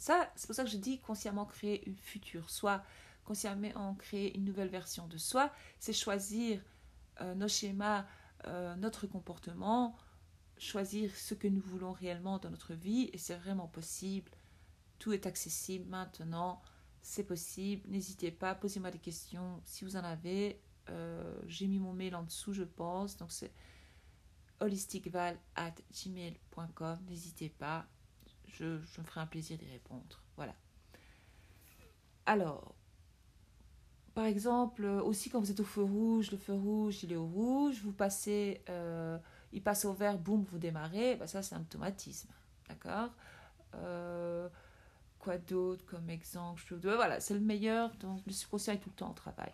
Ça, 0.00 0.30
c'est 0.34 0.46
pour 0.46 0.56
ça 0.56 0.64
que 0.64 0.70
je 0.70 0.78
dis 0.78 0.98
consciemment 0.98 1.44
créer 1.44 1.86
une 1.86 1.96
future 1.96 2.48
soi, 2.48 2.82
consciemment 3.26 3.94
créer 3.96 4.34
une 4.34 4.44
nouvelle 4.44 4.70
version 4.70 5.06
de 5.06 5.18
soi, 5.18 5.52
c'est 5.78 5.92
choisir 5.92 6.62
euh, 7.20 7.34
nos 7.34 7.48
schémas, 7.48 8.06
euh, 8.46 8.74
notre 8.76 9.06
comportement, 9.06 9.94
choisir 10.60 11.14
ce 11.16 11.34
que 11.34 11.48
nous 11.48 11.62
voulons 11.62 11.92
réellement 11.92 12.38
dans 12.38 12.50
notre 12.50 12.74
vie 12.74 13.10
et 13.12 13.18
c'est 13.18 13.36
vraiment 13.36 13.66
possible. 13.66 14.30
Tout 14.98 15.12
est 15.12 15.26
accessible 15.26 15.88
maintenant, 15.88 16.60
c'est 17.02 17.24
possible. 17.24 17.88
N'hésitez 17.88 18.30
pas, 18.30 18.54
posez-moi 18.54 18.90
des 18.90 18.98
questions 18.98 19.60
si 19.64 19.84
vous 19.84 19.96
en 19.96 20.04
avez. 20.04 20.60
Euh, 20.90 21.40
j'ai 21.46 21.66
mis 21.66 21.78
mon 21.78 21.92
mail 21.92 22.14
en 22.14 22.22
dessous, 22.22 22.52
je 22.52 22.64
pense. 22.64 23.16
Donc 23.16 23.32
c'est 23.32 23.52
holisticval@gmail.com. 24.60 26.98
N'hésitez 27.08 27.48
pas, 27.48 27.86
je, 28.46 28.64
me 28.64 29.04
ferai 29.04 29.20
un 29.20 29.26
plaisir 29.26 29.58
d'y 29.58 29.70
répondre. 29.70 30.22
Voilà. 30.36 30.54
Alors, 32.26 32.74
par 34.14 34.26
exemple, 34.26 34.84
aussi 34.84 35.30
quand 35.30 35.40
vous 35.40 35.50
êtes 35.50 35.60
au 35.60 35.64
feu 35.64 35.82
rouge, 35.82 36.30
le 36.30 36.36
feu 36.36 36.52
rouge, 36.52 37.02
il 37.02 37.12
est 37.12 37.16
au 37.16 37.26
rouge, 37.26 37.80
vous 37.82 37.92
passez, 37.92 38.62
euh, 38.68 39.18
il 39.52 39.62
passe 39.62 39.84
au 39.84 39.92
vert, 39.92 40.18
boum, 40.18 40.44
vous 40.44 40.58
démarrez, 40.58 41.16
bah 41.16 41.26
ça 41.26 41.42
c'est 41.42 41.54
un 41.54 41.60
automatisme. 41.60 42.30
D'accord? 42.68 43.10
Euh, 43.74 44.48
Quoi 45.20 45.36
d'autre 45.36 45.84
comme 45.84 46.08
exemple? 46.08 46.62
Voilà, 46.82 47.20
c'est 47.20 47.34
le 47.34 47.40
meilleur, 47.40 47.94
donc 47.96 48.22
le 48.26 48.32
subconscient 48.32 48.72
est 48.72 48.78
tout 48.78 48.88
le 48.88 48.96
temps 48.96 49.10
au 49.10 49.14
travail. 49.14 49.52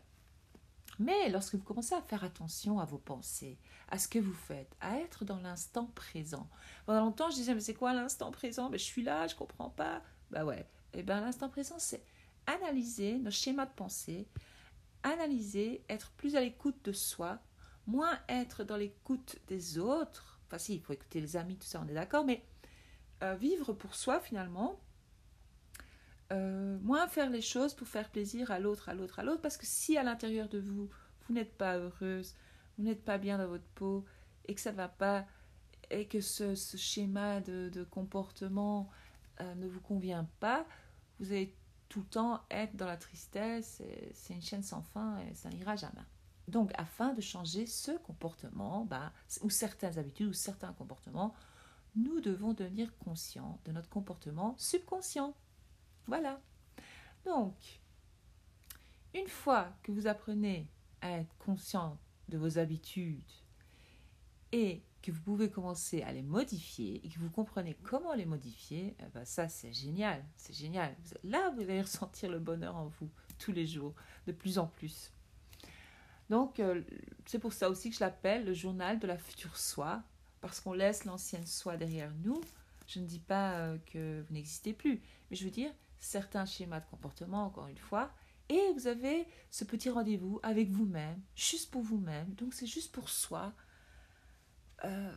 Mais 1.00 1.28
lorsque 1.28 1.56
vous 1.56 1.64
commencez 1.64 1.94
à 1.94 2.00
faire 2.00 2.22
attention 2.22 2.78
à 2.78 2.84
vos 2.84 2.98
pensées, 2.98 3.58
à 3.88 3.98
ce 3.98 4.06
que 4.06 4.20
vous 4.20 4.32
faites, 4.32 4.74
à 4.80 4.98
être 4.98 5.24
dans 5.24 5.38
l'instant 5.38 5.86
présent. 5.94 6.48
Pendant 6.86 7.00
longtemps, 7.00 7.30
je 7.30 7.34
disais, 7.34 7.52
mais 7.52 7.60
c'est 7.60 7.74
quoi 7.74 7.92
l'instant 7.92 8.30
présent? 8.30 8.70
Mais 8.70 8.78
je 8.78 8.84
suis 8.84 9.02
là, 9.02 9.26
je 9.26 9.34
comprends 9.34 9.68
pas. 9.68 10.02
Bah 10.30 10.44
ouais. 10.44 10.60
Et 10.94 11.00
eh 11.00 11.02
bien 11.02 11.20
l'instant 11.20 11.48
présent, 11.48 11.78
c'est 11.78 12.02
analyser 12.46 13.18
nos 13.18 13.32
schémas 13.32 13.66
de 13.66 13.72
pensée, 13.72 14.28
analyser, 15.02 15.84
être 15.88 16.12
plus 16.12 16.36
à 16.36 16.40
l'écoute 16.40 16.76
de 16.84 16.92
soi, 16.92 17.40
moins 17.86 18.18
être 18.28 18.64
dans 18.64 18.76
l'écoute 18.76 19.38
des 19.48 19.78
autres. 19.78 20.40
Enfin 20.46 20.58
si, 20.58 20.74
il 20.74 20.80
faut 20.80 20.92
écouter 20.92 21.20
les 21.20 21.36
amis, 21.36 21.56
tout 21.56 21.66
ça, 21.66 21.82
on 21.84 21.88
est 21.88 21.94
d'accord, 21.94 22.24
mais 22.24 22.44
euh, 23.22 23.34
vivre 23.34 23.72
pour 23.72 23.94
soi 23.94 24.20
finalement, 24.20 24.78
euh, 26.32 26.78
moins 26.82 27.06
faire 27.06 27.30
les 27.30 27.40
choses 27.40 27.74
pour 27.74 27.88
faire 27.88 28.10
plaisir 28.10 28.50
à 28.50 28.58
l'autre, 28.58 28.88
à 28.88 28.94
l'autre, 28.94 29.18
à 29.20 29.22
l'autre, 29.22 29.40
parce 29.40 29.56
que 29.56 29.66
si 29.66 29.96
à 29.96 30.02
l'intérieur 30.02 30.48
de 30.48 30.58
vous, 30.58 30.90
vous 31.26 31.34
n'êtes 31.34 31.56
pas 31.56 31.78
heureuse, 31.78 32.34
vous 32.76 32.84
n'êtes 32.84 33.04
pas 33.04 33.18
bien 33.18 33.38
dans 33.38 33.46
votre 33.46 33.66
peau, 33.74 34.04
et 34.46 34.54
que 34.54 34.60
ça 34.60 34.72
ne 34.72 34.76
va 34.76 34.88
pas, 34.88 35.24
et 35.90 36.06
que 36.06 36.20
ce, 36.20 36.54
schéma 36.54 37.40
de, 37.40 37.84
comportement 37.90 38.90
euh, 39.40 39.54
ne 39.54 39.66
vous 39.66 39.80
convient 39.80 40.28
pas, 40.40 40.66
vous 41.20 41.32
allez 41.32 41.54
tout 41.88 42.00
le 42.00 42.06
temps 42.06 42.42
être 42.50 42.76
dans 42.76 42.86
la 42.86 42.96
tristesse, 42.96 43.80
c'est 44.12 44.34
une 44.34 44.42
chaîne 44.42 44.64
sans 44.64 44.82
fin 44.82 45.20
et 45.20 45.34
ça 45.34 45.48
n'ira 45.50 45.76
jamais. 45.76 46.02
Donc, 46.48 46.70
afin 46.76 47.12
de 47.12 47.20
changer 47.20 47.66
ce 47.66 47.92
comportement, 47.98 48.84
bah, 48.84 49.12
ou 49.42 49.50
certaines 49.50 49.98
habitudes, 49.98 50.28
ou 50.28 50.32
certains 50.32 50.72
comportements, 50.72 51.34
nous 51.96 52.20
devons 52.20 52.52
devenir 52.52 52.96
conscients 52.98 53.58
de 53.64 53.72
notre 53.72 53.88
comportement 53.88 54.54
subconscient. 54.58 55.34
Voilà. 56.06 56.40
Donc, 57.24 57.80
une 59.14 59.28
fois 59.28 59.72
que 59.82 59.90
vous 59.90 60.06
apprenez 60.06 60.68
à 61.00 61.18
être 61.18 61.34
conscient 61.38 61.98
de 62.28 62.38
vos 62.38 62.58
habitudes 62.58 63.32
et 64.52 64.82
que 65.02 65.10
vous 65.10 65.20
pouvez 65.20 65.50
commencer 65.50 66.02
à 66.02 66.12
les 66.12 66.22
modifier 66.22 67.04
et 67.04 67.08
que 67.08 67.18
vous 67.18 67.30
comprenez 67.30 67.74
comment 67.82 68.12
les 68.14 68.26
modifier, 68.26 68.96
eh 68.98 69.08
ben 69.14 69.24
ça 69.24 69.48
c'est 69.48 69.72
génial, 69.72 70.24
c'est 70.36 70.52
génial. 70.52 70.96
Là, 71.22 71.50
vous 71.50 71.62
allez 71.62 71.82
ressentir 71.82 72.30
le 72.30 72.40
bonheur 72.40 72.76
en 72.76 72.86
vous 72.86 73.08
tous 73.38 73.52
les 73.52 73.66
jours, 73.66 73.94
de 74.26 74.32
plus 74.32 74.58
en 74.58 74.66
plus. 74.66 75.12
Donc, 76.30 76.58
euh, 76.60 76.82
c'est 77.24 77.38
pour 77.38 77.52
ça 77.52 77.70
aussi 77.70 77.90
que 77.90 77.96
je 77.96 78.00
l'appelle 78.00 78.44
le 78.44 78.54
journal 78.54 78.98
de 78.98 79.06
la 79.06 79.16
future 79.16 79.56
soi, 79.56 80.02
parce 80.40 80.60
qu'on 80.60 80.72
laisse 80.72 81.04
l'ancienne 81.04 81.46
soi 81.46 81.76
derrière 81.76 82.12
nous. 82.24 82.40
Je 82.86 83.00
ne 83.00 83.06
dis 83.06 83.20
pas 83.20 83.58
euh, 83.58 83.78
que 83.86 84.22
vous 84.22 84.34
n'existez 84.34 84.72
plus, 84.72 85.00
mais 85.30 85.36
je 85.36 85.44
veux 85.44 85.50
dire, 85.50 85.70
certains 85.98 86.46
schémas 86.46 86.80
de 86.80 86.86
comportement, 86.86 87.44
encore 87.44 87.68
une 87.68 87.78
fois, 87.78 88.12
et 88.48 88.72
vous 88.74 88.86
avez 88.86 89.26
ce 89.50 89.64
petit 89.64 89.90
rendez-vous 89.90 90.38
avec 90.42 90.70
vous-même, 90.70 91.20
juste 91.34 91.70
pour 91.70 91.82
vous-même, 91.82 92.32
donc 92.34 92.54
c'est 92.54 92.66
juste 92.66 92.92
pour 92.92 93.08
soi. 93.08 93.52
Euh, 94.84 95.16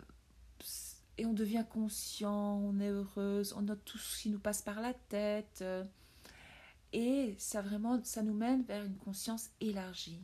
et 1.17 1.25
on 1.25 1.33
devient 1.33 1.65
conscient, 1.69 2.57
on 2.57 2.79
est 2.79 2.89
heureuse, 2.89 3.53
on 3.53 3.61
note 3.61 3.83
tout 3.83 3.97
ce 3.97 4.21
qui 4.21 4.29
nous 4.29 4.39
passe 4.39 4.61
par 4.61 4.79
la 4.79 4.93
tête. 4.93 5.63
Et 6.93 7.35
ça 7.37 7.61
vraiment, 7.61 8.01
ça 8.03 8.23
nous 8.23 8.33
mène 8.33 8.63
vers 8.63 8.85
une 8.85 8.95
conscience 8.95 9.49
élargie. 9.59 10.23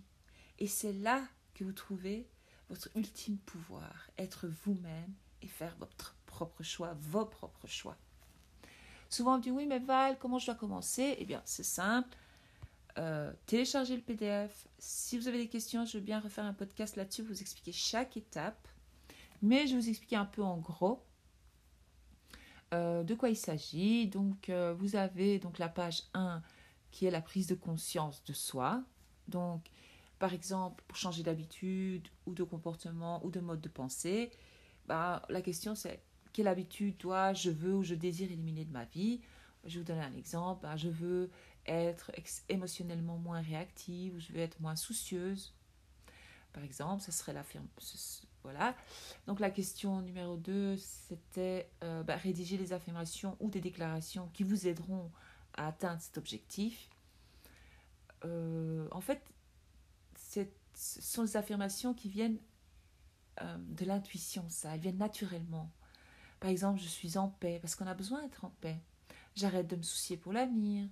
Et 0.60 0.68
c'est 0.68 0.94
là 0.94 1.22
que 1.54 1.64
vous 1.64 1.74
trouvez 1.74 2.28
votre 2.70 2.90
ultime 2.96 3.38
pouvoir, 3.38 4.10
être 4.18 4.48
vous-même 4.48 5.14
et 5.42 5.48
faire 5.48 5.76
votre 5.78 6.16
propre 6.26 6.64
choix, 6.64 6.96
vos 7.00 7.26
propres 7.26 7.68
choix. 7.68 7.98
Souvent, 9.10 9.36
on 9.36 9.38
me 9.38 9.44
dit 9.44 9.52
oui, 9.52 9.66
mais 9.66 9.80
Val, 9.80 10.18
comment 10.20 10.40
je 10.40 10.48
dois 10.48 10.56
commencer? 10.56 11.16
Eh 11.20 11.26
bien, 11.26 11.42
c'est 11.46 11.64
simple. 11.64 12.18
Euh, 12.98 13.32
téléchargez 13.46 13.96
le 13.96 14.02
PDF. 14.02 14.68
Si 14.80 15.18
vous 15.18 15.28
avez 15.28 15.38
des 15.38 15.50
questions, 15.50 15.86
je 15.86 15.98
veux 15.98 16.04
bien 16.04 16.20
refaire 16.20 16.46
un 16.46 16.54
podcast 16.54 16.96
là-dessus, 16.96 17.24
vous 17.24 17.42
expliquer 17.42 17.72
chaque 17.72 18.18
étape. 18.18 18.68
Mais 19.42 19.68
je 19.68 19.74
vais 19.74 19.82
vous 19.82 19.90
expliquer 19.90 20.16
un 20.16 20.26
peu 20.26 20.42
en 20.42 20.58
gros 20.58 21.04
euh, 22.74 23.04
de 23.04 23.14
quoi 23.14 23.30
il 23.30 23.38
s'agit. 23.38 24.08
Donc, 24.08 24.50
euh, 24.50 24.74
vous 24.74 24.96
avez 24.96 25.40
donc 25.40 25.60
la 25.60 25.70
page 25.70 26.04
1 26.14 26.42
qui 26.92 27.06
est 27.06 27.12
la 27.12 27.22
prise 27.22 27.48
de 27.48 27.56
conscience 27.56 28.24
de 28.24 28.34
soi. 28.34 28.82
Donc, 29.28 29.70
par 30.20 30.34
exemple, 30.34 30.84
pour 30.88 30.98
changer 30.98 31.24
d'habitude 31.24 32.08
ou 32.26 32.34
de 32.34 32.44
comportement 32.44 33.24
ou 33.26 33.32
de 33.32 33.40
mode 33.40 33.62
de 33.62 33.70
pensée, 33.70 34.32
bah, 34.88 35.22
la 35.30 35.42
question 35.42 35.76
c'est 35.76 36.02
quelle 36.34 36.48
habitude 36.48 36.98
toi 36.98 37.34
je 37.34 37.50
veux 37.50 37.76
ou 37.76 37.84
je 37.84 37.96
désire 37.96 38.32
éliminer 38.32 38.66
de 38.66 38.72
ma 38.72 38.86
vie? 38.86 39.22
Je 39.66 39.76
vais 39.76 39.80
vous 39.80 39.86
donner 39.86 40.02
un 40.04 40.16
exemple. 40.16 40.62
Bah, 40.64 40.76
je 40.76 40.90
veux 40.90 41.30
être 41.66 42.12
émotionnellement 42.50 43.18
moins 43.18 43.42
réactive 43.42 44.16
ou 44.16 44.20
je 44.20 44.32
veux 44.32 44.40
être 44.40 44.60
moins 44.60 44.76
soucieuse. 44.76 45.54
Par 46.54 46.64
exemple, 46.64 47.02
ce 47.02 47.12
serait 47.12 47.34
l'affirmation. 47.34 48.28
Voilà. 48.44 48.76
Donc 49.26 49.40
la 49.40 49.50
question 49.50 50.02
numéro 50.02 50.38
2, 50.38 50.78
c'était 50.78 51.68
euh, 51.84 52.04
bah, 52.04 52.16
rédiger 52.16 52.58
les 52.58 52.74
affirmations 52.74 53.36
ou 53.40 53.50
des 53.50 53.60
déclarations 53.60 54.30
qui 54.34 54.44
vous 54.44 54.68
aideront 54.68 55.12
à 55.56 55.68
atteindre 55.68 56.00
cet 56.00 56.20
objectif. 56.20 56.90
Euh, 58.24 58.88
en 58.92 59.02
fait, 59.02 59.22
ce 60.74 61.02
sont 61.02 61.24
des 61.24 61.38
affirmations 61.38 61.94
qui 61.94 62.10
viennent 62.10 62.40
euh, 63.42 63.58
de 63.58 63.86
l'intuition, 63.86 64.46
ça. 64.50 64.74
Elles 64.76 64.82
viennent 64.82 64.98
naturellement. 64.98 65.72
Par 66.40 66.50
exemple, 66.50 66.80
je 66.80 66.88
suis 66.88 67.18
en 67.18 67.30
paix, 67.30 67.60
parce 67.62 67.76
qu'on 67.76 67.88
a 67.88 67.94
besoin 67.94 68.22
d'être 68.22 68.46
en 68.46 68.52
paix. 68.62 68.80
J'arrête 69.36 69.68
de 69.68 69.76
me 69.76 69.84
soucier 69.84 70.18
pour 70.18 70.32
l'avenir, 70.32 70.88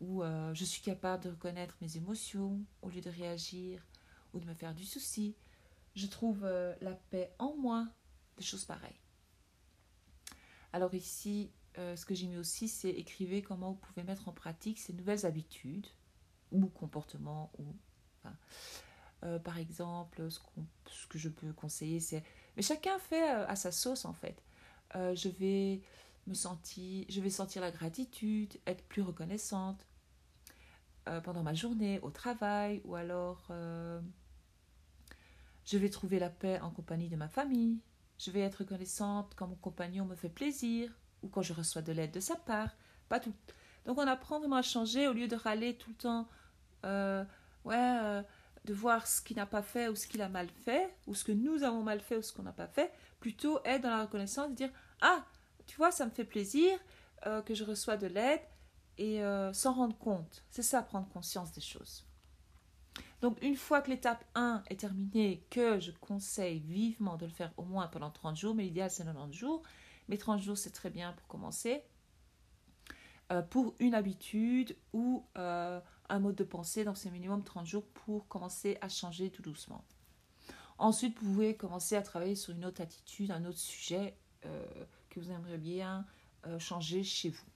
ou 0.00 0.22
euh, 0.22 0.52
je 0.54 0.64
suis 0.64 0.82
capable 0.82 1.24
de 1.24 1.30
reconnaître 1.30 1.76
mes 1.80 1.96
émotions 1.96 2.60
au 2.82 2.88
lieu 2.88 3.00
de 3.00 3.10
réagir 3.10 3.82
ou 4.32 4.40
de 4.40 4.46
me 4.46 4.54
faire 4.54 4.74
du 4.74 4.84
souci. 4.84 5.34
Je 5.94 6.06
trouve 6.06 6.44
euh, 6.44 6.74
la 6.80 6.94
paix 6.94 7.34
en 7.38 7.54
moi, 7.56 7.88
des 8.36 8.44
choses 8.44 8.64
pareilles. 8.64 9.00
Alors 10.72 10.92
ici, 10.94 11.52
ce 11.76 12.04
que 12.04 12.14
j'ai 12.16 12.26
mis 12.26 12.36
aussi, 12.36 12.66
c'est 12.68 12.90
écrivez 12.90 13.42
comment 13.42 13.72
vous 13.72 13.78
pouvez 13.78 14.02
mettre 14.02 14.28
en 14.28 14.32
pratique 14.32 14.80
ces 14.80 14.92
nouvelles 14.92 15.24
habitudes 15.24 15.86
ou 16.50 16.66
comportements 16.66 17.52
ou 17.58 17.64
euh, 19.24 19.38
par 19.38 19.58
exemple, 19.58 20.28
ce, 20.30 21.06
que 21.08 21.18
je 21.18 21.28
peux 21.28 21.52
conseiller, 21.52 22.00
c'est... 22.00 22.22
Mais 22.56 22.62
chacun 22.62 22.98
fait 22.98 23.30
euh, 23.30 23.46
à 23.46 23.56
sa 23.56 23.72
sauce, 23.72 24.04
en 24.04 24.12
fait. 24.12 24.42
Euh, 24.96 25.14
je 25.14 25.28
vais 25.28 25.80
me 26.26 26.34
sentir... 26.34 27.06
Je 27.08 27.20
vais 27.20 27.30
sentir 27.30 27.62
la 27.62 27.70
gratitude, 27.70 28.54
être 28.66 28.84
plus 28.84 29.02
reconnaissante 29.02 29.86
pendant 31.22 31.42
ma 31.42 31.52
journée, 31.52 32.00
au 32.00 32.08
travail, 32.08 32.80
ou 32.86 32.94
alors... 32.94 33.52
je 35.66 35.76
vais 35.76 35.90
trouver 35.90 36.18
la 36.18 36.30
paix 36.30 36.58
en 36.60 36.70
compagnie 36.70 37.10
de 37.10 37.16
ma 37.16 37.28
famille. 37.28 37.78
Je 38.18 38.30
vais 38.30 38.40
être 38.40 38.60
reconnaissante 38.60 39.34
quand 39.36 39.46
mon 39.46 39.56
compagnon 39.56 40.06
me 40.06 40.14
fait 40.14 40.30
plaisir 40.30 40.90
ou 41.22 41.28
quand 41.28 41.42
je 41.42 41.52
reçois 41.52 41.82
de 41.82 41.92
l'aide 41.92 42.10
de 42.10 42.20
sa 42.20 42.36
part. 42.36 42.70
Pas 43.10 43.20
tout. 43.20 43.34
Donc 43.84 43.98
on 43.98 44.06
apprend 44.06 44.38
vraiment 44.38 44.56
à 44.56 44.62
changer 44.62 45.06
au 45.06 45.12
lieu 45.12 45.28
de 45.28 45.36
râler 45.36 45.76
tout 45.76 45.90
le 45.90 45.96
temps. 45.96 46.26
Ouais, 47.64 48.22
de 48.64 48.72
voir 48.72 49.06
ce 49.06 49.20
qu'il 49.20 49.36
n'a 49.36 49.46
pas 49.46 49.62
fait 49.62 49.88
ou 49.88 49.96
ce 49.96 50.06
qu'il 50.06 50.22
a 50.22 50.28
mal 50.28 50.48
fait, 50.64 50.94
ou 51.06 51.14
ce 51.14 51.24
que 51.24 51.32
nous 51.32 51.62
avons 51.62 51.82
mal 51.82 52.00
fait 52.00 52.16
ou 52.16 52.22
ce 52.22 52.32
qu'on 52.32 52.42
n'a 52.42 52.52
pas 52.52 52.66
fait, 52.66 52.92
plutôt 53.20 53.60
être 53.64 53.82
dans 53.82 53.90
la 53.90 54.02
reconnaissance 54.02 54.50
et 54.50 54.54
dire 54.54 54.70
Ah, 55.00 55.24
tu 55.66 55.76
vois, 55.76 55.90
ça 55.90 56.06
me 56.06 56.10
fait 56.10 56.24
plaisir 56.24 56.78
euh, 57.26 57.42
que 57.42 57.54
je 57.54 57.64
reçois 57.64 57.96
de 57.96 58.06
l'aide 58.06 58.40
et 58.96 59.22
euh, 59.22 59.52
s'en 59.52 59.74
rendre 59.74 59.96
compte. 59.98 60.44
C'est 60.50 60.62
ça, 60.62 60.82
prendre 60.82 61.08
conscience 61.08 61.52
des 61.52 61.60
choses. 61.60 62.06
Donc, 63.20 63.42
une 63.42 63.56
fois 63.56 63.80
que 63.80 63.90
l'étape 63.90 64.24
1 64.34 64.62
est 64.68 64.80
terminée, 64.80 65.46
que 65.50 65.80
je 65.80 65.90
conseille 65.92 66.60
vivement 66.60 67.16
de 67.16 67.26
le 67.26 67.32
faire 67.32 67.52
au 67.56 67.64
moins 67.64 67.86
pendant 67.88 68.10
30 68.10 68.36
jours, 68.36 68.54
mais 68.54 68.64
l'idéal 68.64 68.90
c'est 68.90 69.04
90 69.04 69.36
jours, 69.36 69.62
mais 70.08 70.18
30 70.18 70.40
jours 70.40 70.58
c'est 70.58 70.70
très 70.70 70.90
bien 70.90 71.12
pour 71.12 71.26
commencer, 71.26 71.82
euh, 73.32 73.40
pour 73.42 73.74
une 73.78 73.94
habitude 73.94 74.76
ou 74.92 75.24
un 76.08 76.18
mode 76.18 76.36
de 76.36 76.44
pensée 76.44 76.84
dans 76.84 76.94
ces 76.94 77.10
minimum 77.10 77.42
30 77.42 77.66
jours 77.66 77.84
pour 77.86 78.28
commencer 78.28 78.78
à 78.80 78.88
changer 78.88 79.30
tout 79.30 79.42
doucement. 79.42 79.84
Ensuite, 80.78 81.18
vous 81.18 81.32
pouvez 81.32 81.56
commencer 81.56 81.96
à 81.96 82.02
travailler 82.02 82.34
sur 82.34 82.52
une 82.52 82.64
autre 82.64 82.80
attitude, 82.80 83.30
un 83.30 83.44
autre 83.44 83.58
sujet 83.58 84.16
euh, 84.44 84.64
que 85.08 85.20
vous 85.20 85.30
aimeriez 85.30 85.58
bien 85.58 86.04
euh, 86.46 86.58
changer 86.58 87.04
chez 87.04 87.30
vous. 87.30 87.46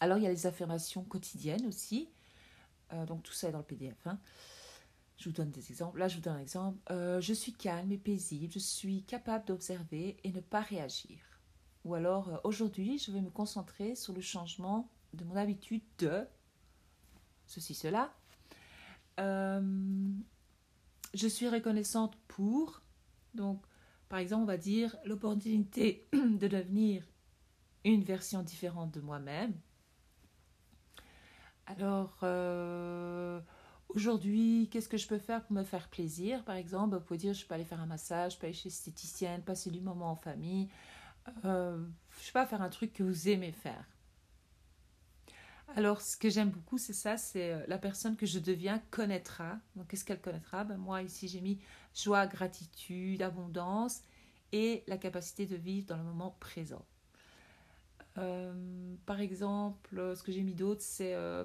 Alors, 0.00 0.16
il 0.16 0.24
y 0.24 0.26
a 0.26 0.30
les 0.30 0.46
affirmations 0.46 1.04
quotidiennes 1.04 1.66
aussi. 1.66 2.08
Euh, 2.92 3.04
donc, 3.04 3.22
tout 3.22 3.34
ça 3.34 3.48
est 3.48 3.52
dans 3.52 3.58
le 3.58 3.64
PDF. 3.64 4.06
Hein. 4.06 4.18
Je 5.18 5.28
vous 5.28 5.34
donne 5.34 5.50
des 5.50 5.70
exemples. 5.70 5.98
Là, 5.98 6.08
je 6.08 6.16
vous 6.16 6.22
donne 6.22 6.36
un 6.36 6.40
exemple. 6.40 6.78
je 6.88 7.32
suis 7.34 7.52
calme 7.52 7.92
et 7.92 7.98
paisible. 7.98 8.50
Je 8.50 8.58
suis 8.58 9.02
capable 9.02 9.44
d'observer 9.44 10.16
et 10.24 10.32
ne 10.32 10.40
pas 10.40 10.62
réagir. 10.62 11.18
Ou 11.84 11.94
alors, 11.94 12.40
aujourd'hui, 12.44 12.98
je 12.98 13.12
vais 13.12 13.20
me 13.20 13.28
concentrer 13.28 13.94
sur 13.94 14.14
le 14.14 14.22
changement 14.22 14.88
de 15.12 15.24
mon 15.24 15.36
habitude 15.36 15.82
de 15.98 16.26
ceci, 17.50 17.74
cela. 17.74 18.14
Euh, 19.18 20.12
je 21.14 21.26
suis 21.26 21.48
reconnaissante 21.48 22.16
pour, 22.28 22.80
donc 23.34 23.62
par 24.08 24.18
exemple, 24.18 24.42
on 24.42 24.46
va 24.46 24.56
dire 24.56 24.96
l'opportunité 25.04 26.08
de 26.12 26.48
devenir 26.48 27.02
une 27.84 28.02
version 28.02 28.42
différente 28.42 28.92
de 28.92 29.00
moi-même. 29.00 29.54
Alors, 31.66 32.18
euh, 32.22 33.40
aujourd'hui, 33.88 34.68
qu'est-ce 34.70 34.88
que 34.88 34.96
je 34.96 35.06
peux 35.06 35.18
faire 35.18 35.44
pour 35.44 35.52
me 35.52 35.62
faire 35.62 35.88
plaisir? 35.88 36.44
Par 36.44 36.56
exemple, 36.56 36.96
vous 36.96 37.04
pouvez 37.04 37.18
dire, 37.18 37.34
je 37.34 37.46
peux 37.46 37.54
aller 37.54 37.64
faire 37.64 37.80
un 37.80 37.86
massage, 37.86 38.34
je 38.34 38.38
peux 38.38 38.46
aller 38.46 38.54
chez 38.54 38.68
esthéticienne, 38.68 39.42
passer 39.42 39.70
du 39.70 39.80
moment 39.80 40.10
en 40.10 40.16
famille. 40.16 40.68
Euh, 41.44 41.84
je 42.18 42.26
sais 42.26 42.32
pas, 42.32 42.46
faire 42.46 42.62
un 42.62 42.70
truc 42.70 42.92
que 42.92 43.02
vous 43.02 43.28
aimez 43.28 43.52
faire. 43.52 43.86
Alors, 45.76 46.00
ce 46.00 46.16
que 46.16 46.28
j'aime 46.28 46.50
beaucoup, 46.50 46.78
c'est 46.78 46.92
ça, 46.92 47.16
c'est 47.16 47.52
euh, 47.52 47.64
la 47.68 47.78
personne 47.78 48.16
que 48.16 48.26
je 48.26 48.38
deviens 48.38 48.82
connaîtra. 48.90 49.58
Donc, 49.76 49.88
qu'est-ce 49.88 50.04
qu'elle 50.04 50.20
connaîtra? 50.20 50.64
Ben, 50.64 50.76
Moi, 50.76 51.02
ici, 51.02 51.28
j'ai 51.28 51.40
mis 51.40 51.60
joie, 51.94 52.26
gratitude, 52.26 53.22
abondance 53.22 54.02
et 54.52 54.82
la 54.86 54.98
capacité 54.98 55.46
de 55.46 55.56
vivre 55.56 55.86
dans 55.86 55.96
le 55.96 56.02
moment 56.02 56.36
présent. 56.40 56.84
Euh, 58.18 58.94
par 59.06 59.20
exemple, 59.20 60.14
ce 60.16 60.22
que 60.22 60.32
j'ai 60.32 60.42
mis 60.42 60.54
d'autre, 60.54 60.82
c'est 60.82 61.14
euh, 61.14 61.44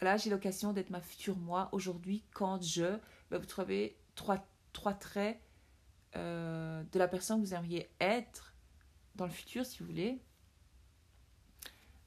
voilà, 0.00 0.16
j'ai 0.16 0.30
l'occasion 0.30 0.72
d'être 0.72 0.90
ma 0.90 1.00
future 1.00 1.36
moi 1.36 1.68
aujourd'hui 1.72 2.22
quand 2.32 2.62
je. 2.62 2.98
Ben, 3.30 3.38
vous 3.38 3.46
trouvez 3.46 3.96
trois, 4.14 4.44
traits 5.00 5.40
euh, 6.16 6.82
de 6.92 6.98
la 6.98 7.08
personne 7.08 7.40
que 7.40 7.46
vous 7.46 7.54
aimeriez 7.54 7.90
être 8.00 8.54
dans 9.14 9.24
le 9.24 9.30
futur, 9.30 9.64
si 9.64 9.78
vous 9.78 9.86
voulez. 9.86 10.20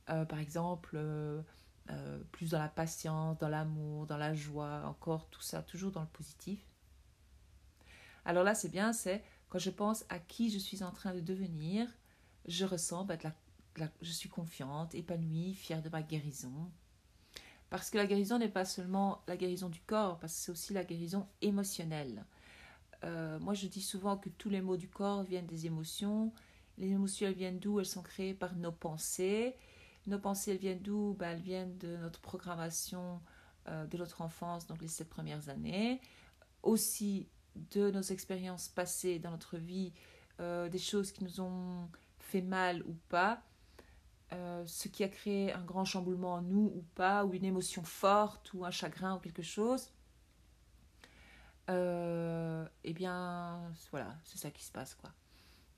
Par 0.07 0.39
exemple, 0.39 0.97
plus 2.31 2.51
dans 2.51 2.59
la 2.59 2.69
patience, 2.69 3.37
dans 3.37 3.49
l'amour, 3.49 4.07
dans 4.07 4.17
la 4.17 4.33
joie, 4.33 4.83
encore 4.85 5.27
tout 5.29 5.41
ça, 5.41 5.61
toujours 5.61 5.91
dans 5.91 6.01
le 6.01 6.07
positif. 6.07 6.59
Alors 8.25 8.43
là, 8.43 8.55
c'est 8.55 8.69
bien, 8.69 8.93
c'est 8.93 9.23
quand 9.49 9.59
je 9.59 9.69
pense 9.69 10.05
à 10.09 10.19
qui 10.19 10.49
je 10.49 10.57
suis 10.57 10.83
en 10.83 10.91
train 10.91 11.13
de 11.13 11.21
devenir, 11.21 11.87
je 12.45 12.65
ressens 12.65 13.07
la 13.23 13.31
je 14.01 14.11
suis 14.11 14.29
confiante, 14.29 14.95
épanouie, 14.95 15.53
fière 15.53 15.81
de 15.81 15.89
ma 15.89 16.01
guérison. 16.01 16.71
Parce 17.69 17.89
que 17.89 17.97
la 17.97 18.07
guérison 18.07 18.39
n'est 18.39 18.49
pas 18.49 18.65
seulement 18.65 19.21
la 19.27 19.37
guérison 19.37 19.69
du 19.69 19.81
corps, 19.81 20.17
parce 20.19 20.33
que 20.33 20.39
c'est 20.39 20.51
aussi 20.51 20.73
la 20.73 20.83
guérison 20.83 21.27
émotionnelle. 21.41 22.25
Euh, 23.03 23.39
moi, 23.39 23.53
je 23.53 23.67
dis 23.67 23.81
souvent 23.81 24.17
que 24.17 24.29
tous 24.29 24.49
les 24.49 24.61
maux 24.61 24.77
du 24.77 24.89
corps 24.89 25.23
viennent 25.23 25.45
des 25.45 25.65
émotions. 25.65 26.33
Les 26.77 26.91
émotions, 26.91 27.27
elles 27.27 27.35
viennent 27.35 27.59
d'où? 27.59 27.79
Elles 27.79 27.85
sont 27.85 28.01
créées 28.01 28.33
par 28.33 28.55
nos 28.55 28.71
pensées. 28.71 29.55
Nos 30.07 30.19
pensées, 30.19 30.51
elles 30.51 30.57
viennent 30.57 30.81
d'où? 30.81 31.15
Ben, 31.19 31.31
Elles 31.31 31.41
viennent 31.41 31.77
de 31.77 31.97
notre 31.97 32.21
programmation 32.21 33.21
euh, 33.67 33.85
de 33.85 33.97
notre 33.97 34.21
enfance, 34.21 34.65
donc 34.65 34.81
les 34.81 34.87
sept 34.87 35.09
premières 35.09 35.49
années. 35.49 35.99
Aussi 36.63 37.27
de 37.55 37.91
nos 37.91 38.01
expériences 38.01 38.69
passées 38.69 39.19
dans 39.19 39.31
notre 39.31 39.57
vie, 39.57 39.91
euh, 40.39 40.69
des 40.69 40.79
choses 40.79 41.11
qui 41.11 41.23
nous 41.25 41.41
ont 41.41 41.89
fait 42.19 42.41
mal 42.41 42.83
ou 42.83 42.93
pas. 43.09 43.43
Euh, 44.31 44.65
ce 44.65 44.87
qui 44.87 45.03
a 45.03 45.09
créé 45.09 45.51
un 45.51 45.63
grand 45.63 45.83
chamboulement 45.83 46.35
en 46.35 46.41
nous 46.41 46.71
ou 46.73 46.83
pas, 46.95 47.25
ou 47.25 47.33
une 47.33 47.45
émotion 47.45 47.83
forte, 47.83 48.53
ou 48.53 48.63
un 48.63 48.71
chagrin, 48.71 49.17
ou 49.17 49.19
quelque 49.19 49.43
chose, 49.43 49.91
eh 51.69 52.93
bien, 52.93 53.73
voilà, 53.91 54.15
c'est 54.23 54.37
ça 54.37 54.51
qui 54.51 54.63
se 54.63 54.71
passe, 54.71 54.95
quoi. 54.95 55.11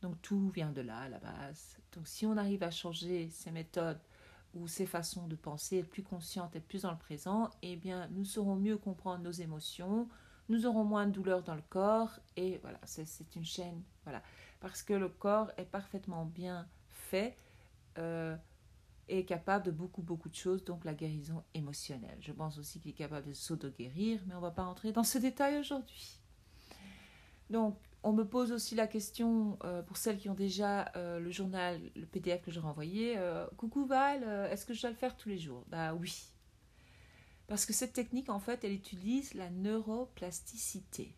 Donc 0.02 0.22
tout 0.22 0.50
vient 0.50 0.72
de 0.72 0.82
là, 0.82 1.00
à 1.00 1.10
la 1.10 1.20
base. 1.20 1.78
Donc 1.94 2.08
si 2.08 2.26
on 2.26 2.38
arrive 2.38 2.64
à 2.64 2.72
changer 2.72 3.30
ces 3.32 3.52
méthodes 3.52 4.00
ou 4.54 4.68
ces 4.68 4.86
façons 4.86 5.28
de 5.28 5.36
penser, 5.36 5.78
être 5.78 5.90
plus 5.90 6.04
consciente, 6.04 6.56
être 6.56 6.68
plus 6.68 6.84
dans 6.84 6.92
le 6.92 6.98
présent, 6.98 7.50
eh 7.62 7.76
bien, 7.76 8.08
nous 8.12 8.26
saurons 8.26 8.56
mieux 8.56 8.78
comprendre 8.78 9.24
nos 9.24 9.32
émotions, 9.32 10.08
nous 10.50 10.66
aurons 10.66 10.84
moins 10.84 11.06
de 11.06 11.12
douleur 11.12 11.44
dans 11.44 11.56
le 11.56 11.62
corps, 11.70 12.20
et 12.36 12.58
voilà, 12.60 12.80
c'est 12.84 13.36
une 13.36 13.46
chaîne, 13.46 13.84
voilà. 14.04 14.24
Parce 14.60 14.84
que 14.84 14.94
le 14.94 15.10
corps 15.10 15.52
est 15.58 15.66
parfaitement 15.66 16.26
bien 16.26 16.68
fait, 16.90 17.38
euh, 17.98 18.36
est 19.08 19.26
capable 19.26 19.66
de 19.66 19.72
beaucoup, 19.72 20.02
beaucoup 20.02 20.30
de 20.30 20.36
choses, 20.36 20.64
donc 20.64 20.86
la 20.86 20.94
guérison 20.94 21.44
émotionnelle. 21.54 22.18
Je 22.20 22.32
pense 22.32 22.58
aussi 22.58 22.80
qu'il 22.80 22.92
est 22.92 22.96
capable 22.96 23.28
de 23.28 23.34
s'auto-guérir, 23.34 24.22
mais 24.28 24.34
on 24.34 24.38
ne 24.38 24.42
va 24.42 24.52
pas 24.52 24.64
entrer 24.64 24.92
dans 24.92 25.04
ce 25.04 25.18
détail 25.18 25.58
aujourd'hui. 25.60 26.20
Donc, 27.50 27.78
on 28.04 28.14
me 28.14 28.24
pose 28.24 28.52
aussi 28.52 28.76
la 28.76 28.88
question, 28.88 29.60
euh, 29.64 29.82
pour 29.82 29.98
celles 29.98 30.18
qui 30.18 30.30
ont 30.30 30.36
déjà 30.36 30.92
euh, 30.96 31.20
le 31.20 31.32
journal, 31.32 31.82
le 31.96 32.06
PDF 32.06 32.42
que 32.42 32.52
j'ai 32.52 32.60
renvoyé, 32.60 33.18
Coucou 33.58 33.86
Val, 33.86 34.24
est-ce 34.52 34.66
que 34.66 34.74
je 34.74 34.82
dois 34.82 34.90
le 34.90 34.96
faire 34.96 35.18
tous 35.18 35.30
les 35.30 35.38
jours? 35.38 35.66
Bah 35.68 35.94
oui. 35.94 36.34
Parce 37.48 37.66
que 37.66 37.74
cette 37.74 37.94
technique, 37.94 38.30
en 38.30 38.40
fait, 38.40 38.64
elle 38.64 38.74
utilise 38.74 39.34
la 39.34 39.50
neuroplasticité. 39.50 41.16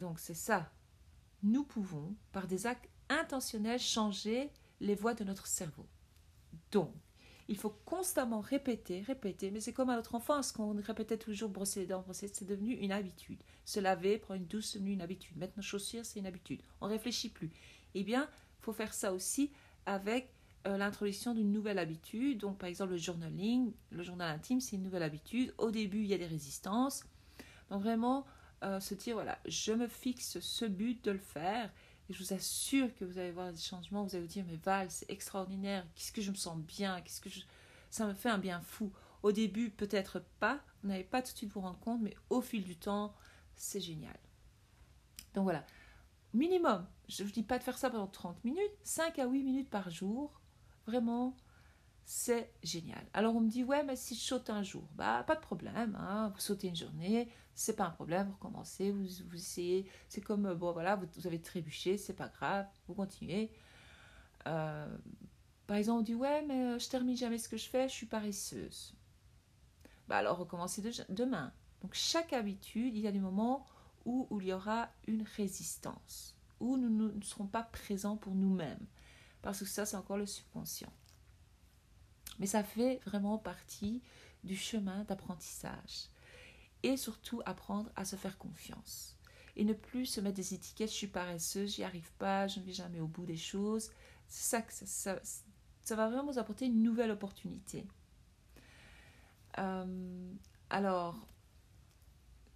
Donc 0.00 0.18
c'est 0.18 0.34
ça. 0.34 0.72
Nous 1.42 1.64
pouvons, 1.64 2.14
par 2.32 2.46
des 2.46 2.66
actes 2.66 2.88
intentionnels, 3.08 3.80
changer 3.80 4.50
les 4.80 4.94
voies 4.94 5.14
de 5.14 5.24
notre 5.24 5.46
cerveau. 5.46 5.86
Donc, 6.70 6.92
il 7.48 7.56
faut 7.56 7.74
constamment 7.84 8.40
répéter, 8.40 9.02
répéter, 9.02 9.50
mais 9.50 9.60
c'est 9.60 9.72
comme 9.72 9.90
à 9.90 9.96
notre 9.96 10.14
enfance, 10.14 10.52
quand 10.52 10.64
on 10.64 10.80
répétait 10.80 11.18
toujours 11.18 11.50
brosser 11.50 11.80
les 11.80 11.86
dents, 11.86 12.02
brosser, 12.02 12.28
c'est 12.32 12.44
devenu 12.44 12.74
une 12.74 12.92
habitude. 12.92 13.42
Se 13.64 13.80
laver, 13.80 14.18
prendre 14.18 14.40
une 14.40 14.46
douce, 14.46 14.70
c'est 14.72 14.78
devenu 14.78 14.92
une 14.92 15.02
habitude. 15.02 15.36
Mettre 15.36 15.54
nos 15.56 15.62
chaussures, 15.62 16.04
c'est 16.04 16.20
une 16.20 16.26
habitude. 16.26 16.62
On 16.80 16.86
réfléchit 16.86 17.28
plus. 17.28 17.50
Eh 17.94 18.04
bien, 18.04 18.28
faut 18.60 18.72
faire 18.72 18.94
ça 18.94 19.12
aussi 19.12 19.50
avec 19.86 20.32
euh, 20.66 20.76
l'introduction 20.76 21.34
d'une 21.34 21.52
nouvelle 21.52 21.78
habitude. 21.78 22.38
Donc, 22.38 22.58
par 22.58 22.68
exemple, 22.68 22.92
le 22.92 22.98
journaling, 22.98 23.72
le 23.90 24.02
journal 24.02 24.34
intime, 24.34 24.60
c'est 24.60 24.76
une 24.76 24.82
nouvelle 24.82 25.02
habitude. 25.02 25.52
Au 25.58 25.70
début, 25.70 26.02
il 26.02 26.06
y 26.06 26.14
a 26.14 26.18
des 26.18 26.26
résistances. 26.26 27.02
Donc, 27.70 27.82
vraiment, 27.82 28.24
euh, 28.62 28.78
se 28.78 28.94
dire, 28.94 29.14
voilà, 29.14 29.38
je 29.46 29.72
me 29.72 29.88
fixe 29.88 30.38
ce 30.38 30.64
but 30.64 31.04
de 31.04 31.10
le 31.10 31.18
faire 31.18 31.70
je 32.12 32.22
vous 32.22 32.32
assure 32.32 32.94
que 32.94 33.04
vous 33.04 33.18
allez 33.18 33.30
voir 33.30 33.52
des 33.52 33.58
changements. 33.58 34.04
Vous 34.04 34.14
allez 34.14 34.24
vous 34.24 34.32
dire, 34.32 34.44
mais 34.46 34.56
Val, 34.56 34.90
c'est 34.90 35.10
extraordinaire. 35.10 35.86
Qu'est-ce 35.94 36.12
que 36.12 36.22
je 36.22 36.30
me 36.30 36.36
sens 36.36 36.58
bien 36.58 37.00
Qu'est-ce 37.00 37.20
que. 37.20 37.30
Ça 37.90 38.06
me 38.06 38.14
fait 38.14 38.30
un 38.30 38.38
bien 38.38 38.60
fou. 38.62 38.90
Au 39.22 39.32
début, 39.32 39.70
peut-être 39.70 40.22
pas. 40.40 40.60
Vous 40.82 40.88
n'allez 40.88 41.04
pas 41.04 41.22
tout 41.22 41.32
de 41.32 41.36
suite 41.36 41.52
vous 41.52 41.60
rendre 41.60 41.78
compte, 41.78 42.00
mais 42.00 42.14
au 42.30 42.40
fil 42.40 42.64
du 42.64 42.76
temps, 42.76 43.14
c'est 43.54 43.80
génial. 43.80 44.18
Donc 45.34 45.44
voilà. 45.44 45.64
Minimum, 46.34 46.86
je 47.08 47.22
ne 47.22 47.28
vous 47.28 47.32
dis 47.32 47.42
pas 47.42 47.58
de 47.58 47.62
faire 47.62 47.76
ça 47.76 47.90
pendant 47.90 48.06
30 48.06 48.42
minutes, 48.44 48.72
5 48.82 49.18
à 49.18 49.26
8 49.26 49.42
minutes 49.42 49.70
par 49.70 49.90
jour. 49.90 50.40
Vraiment, 50.86 51.36
c'est 52.04 52.52
génial. 52.62 53.04
Alors 53.12 53.36
on 53.36 53.40
me 53.40 53.48
dit 53.48 53.64
ouais 53.64 53.84
mais 53.84 53.96
si 53.96 54.14
je 54.14 54.20
saute 54.20 54.50
un 54.50 54.62
jour, 54.62 54.88
bah 54.94 55.24
pas 55.26 55.34
de 55.34 55.40
problème, 55.40 55.96
hein. 56.00 56.32
vous 56.34 56.40
sautez 56.40 56.68
une 56.68 56.76
journée, 56.76 57.28
c'est 57.54 57.76
pas 57.76 57.84
un 57.84 57.90
problème, 57.90 58.26
vous 58.26 58.34
recommencez, 58.34 58.90
vous, 58.90 59.04
vous 59.28 59.36
essayez, 59.36 59.88
c'est 60.08 60.20
comme 60.20 60.46
euh, 60.46 60.54
bon 60.54 60.72
voilà, 60.72 60.96
vous, 60.96 61.26
avez 61.26 61.40
trébuché, 61.40 61.96
c'est 61.96 62.14
pas 62.14 62.28
grave, 62.28 62.66
vous 62.88 62.94
continuez. 62.94 63.50
Euh, 64.46 64.96
par 65.66 65.76
exemple 65.76 66.00
on 66.00 66.02
dit 66.02 66.14
ouais 66.14 66.42
mais 66.42 66.74
euh, 66.74 66.78
je 66.78 66.88
termine 66.88 67.16
jamais 67.16 67.38
ce 67.38 67.48
que 67.48 67.56
je 67.56 67.68
fais, 67.68 67.88
je 67.88 67.94
suis 67.94 68.06
paresseuse. 68.06 68.94
Bah 70.08 70.18
alors 70.18 70.38
recommencez 70.38 70.82
demain. 71.08 71.52
Donc 71.82 71.94
chaque 71.94 72.32
habitude, 72.32 72.94
il 72.96 73.00
y 73.00 73.06
a 73.06 73.12
des 73.12 73.20
moments 73.20 73.66
où, 74.04 74.26
où 74.30 74.40
il 74.40 74.48
y 74.48 74.52
aura 74.52 74.88
une 75.06 75.24
résistance, 75.36 76.36
où 76.60 76.76
nous 76.76 77.12
ne 77.12 77.22
serons 77.22 77.46
pas 77.46 77.62
présents 77.62 78.16
pour 78.16 78.34
nous-mêmes, 78.34 78.86
parce 79.40 79.60
que 79.60 79.64
ça 79.64 79.86
c'est 79.86 79.96
encore 79.96 80.16
le 80.16 80.26
subconscient. 80.26 80.92
Mais 82.42 82.48
ça 82.48 82.64
fait 82.64 83.00
vraiment 83.06 83.38
partie 83.38 84.02
du 84.42 84.56
chemin 84.56 85.04
d'apprentissage. 85.04 86.08
Et 86.82 86.96
surtout 86.96 87.40
apprendre 87.46 87.88
à 87.94 88.04
se 88.04 88.16
faire 88.16 88.36
confiance. 88.36 89.16
Et 89.54 89.64
ne 89.64 89.72
plus 89.72 90.06
se 90.06 90.20
mettre 90.20 90.34
des 90.34 90.52
étiquettes, 90.52 90.90
je 90.90 90.94
suis 90.94 91.06
paresseuse, 91.06 91.76
j'y 91.76 91.84
arrive 91.84 92.10
pas, 92.18 92.48
je 92.48 92.58
ne 92.58 92.64
vais 92.64 92.72
jamais 92.72 92.98
au 92.98 93.06
bout 93.06 93.26
des 93.26 93.36
choses. 93.36 93.92
C'est 94.26 94.56
ça 94.56 94.60
que 94.60 94.72
ça, 94.72 95.20
va 95.94 96.08
vraiment 96.08 96.32
vous 96.32 96.40
apporter 96.40 96.66
une 96.66 96.82
nouvelle 96.82 97.12
opportunité. 97.12 97.86
Euh, 99.58 100.32
alors, 100.68 101.24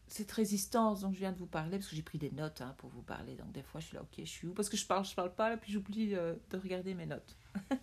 cette 0.09 0.33
résistance 0.33 1.03
dont 1.03 1.13
je 1.13 1.19
viens 1.19 1.31
de 1.31 1.39
vous 1.39 1.47
parler, 1.47 1.79
parce 1.79 1.91
que 1.91 1.95
j'ai 1.95 2.03
pris 2.03 2.19
des 2.19 2.33
notes 2.33 2.61
hein, 2.61 2.75
pour 2.79 2.91
vous 2.91 3.03
parler, 3.03 3.37
donc 3.37 3.53
des 3.53 3.63
fois 3.63 3.81
je 3.81 3.87
suis 3.87 3.95
là, 3.95 4.03
ok, 4.03 4.15
je 4.19 4.25
suis 4.25 4.49
où? 4.49 4.53
Parce 4.53 4.69
que 4.69 4.77
je 4.77 4.85
parle, 4.85 5.05
je 5.05 5.15
parle 5.15 5.33
pas, 5.33 5.55
et 5.55 5.57
puis 5.57 5.73
j'oublie 5.73 6.17
euh, 6.17 6.35
de 6.51 6.57
regarder 6.57 6.95
mes 6.95 7.07
notes. 7.07 7.37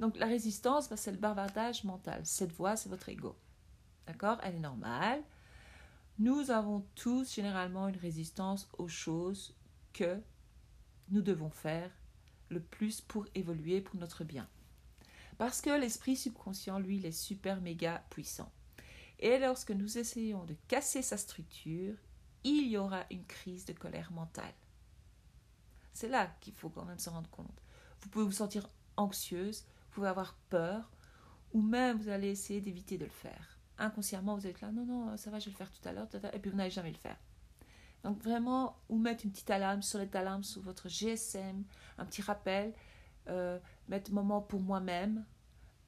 Donc 0.00 0.16
la 0.16 0.26
résistance, 0.26 0.88
bah, 0.88 0.96
c'est 0.96 1.10
le 1.10 1.18
bavardage 1.18 1.84
mental. 1.84 2.24
Cette 2.24 2.52
voix, 2.52 2.76
c'est 2.76 2.88
votre 2.88 3.08
ego. 3.08 3.36
D'accord? 4.06 4.38
Elle 4.42 4.56
est 4.56 4.60
normale. 4.60 5.22
Nous 6.18 6.50
avons 6.50 6.84
tous 6.94 7.34
généralement 7.34 7.88
une 7.88 7.96
résistance 7.96 8.68
aux 8.78 8.88
choses 8.88 9.54
que 9.92 10.20
nous 11.10 11.22
devons 11.22 11.50
faire 11.50 11.90
le 12.48 12.60
plus 12.60 13.00
pour 13.00 13.26
évoluer 13.34 13.80
pour 13.80 13.96
notre 13.96 14.24
bien. 14.24 14.48
Parce 15.36 15.60
que 15.60 15.70
l'esprit 15.70 16.16
subconscient, 16.16 16.78
lui, 16.78 16.96
il 16.96 17.06
est 17.06 17.12
super 17.12 17.60
méga 17.60 18.04
puissant. 18.10 18.50
Et 19.20 19.38
lorsque 19.38 19.70
nous 19.70 19.98
essayons 19.98 20.44
de 20.44 20.56
casser 20.66 21.02
sa 21.02 21.16
structure, 21.16 21.94
il 22.44 22.68
y 22.68 22.76
aura 22.76 23.04
une 23.10 23.24
crise 23.24 23.64
de 23.64 23.72
colère 23.72 24.12
mentale. 24.12 24.54
C'est 25.92 26.08
là 26.08 26.36
qu'il 26.40 26.54
faut 26.54 26.68
quand 26.68 26.84
même 26.84 26.98
se 26.98 27.10
rendre 27.10 27.30
compte. 27.30 27.62
Vous 28.00 28.08
pouvez 28.08 28.24
vous 28.24 28.32
sentir 28.32 28.68
anxieuse, 28.96 29.64
pouvez 29.90 30.08
avoir 30.08 30.34
peur, 30.48 30.90
ou 31.52 31.62
même 31.62 31.98
vous 31.98 32.08
allez 32.08 32.28
essayer 32.28 32.60
d'éviter 32.60 32.98
de 32.98 33.04
le 33.04 33.10
faire. 33.10 33.58
Inconsciemment, 33.78 34.36
vous 34.36 34.46
êtes 34.46 34.60
là, 34.60 34.72
non, 34.72 34.84
non, 34.84 35.16
ça 35.16 35.30
va, 35.30 35.38
je 35.38 35.46
vais 35.46 35.52
le 35.52 35.56
faire 35.56 35.70
tout 35.70 35.88
à 35.88 35.92
l'heure, 35.92 36.08
et 36.32 36.38
puis 36.38 36.50
vous 36.50 36.56
n'allez 36.56 36.70
jamais 36.70 36.90
le 36.90 36.96
faire. 36.96 37.18
Donc 38.04 38.22
vraiment, 38.22 38.78
ou 38.88 38.98
mettre 38.98 39.24
une 39.24 39.32
petite 39.32 39.50
alarme 39.50 39.82
sur 39.82 39.98
les 39.98 40.14
alarmes 40.16 40.44
sur 40.44 40.62
votre 40.62 40.88
GSM, 40.88 41.64
un 41.98 42.04
petit 42.04 42.22
rappel, 42.22 42.74
euh, 43.28 43.58
mettre 43.88 44.12
moment 44.12 44.40
pour 44.40 44.60
moi-même, 44.60 45.24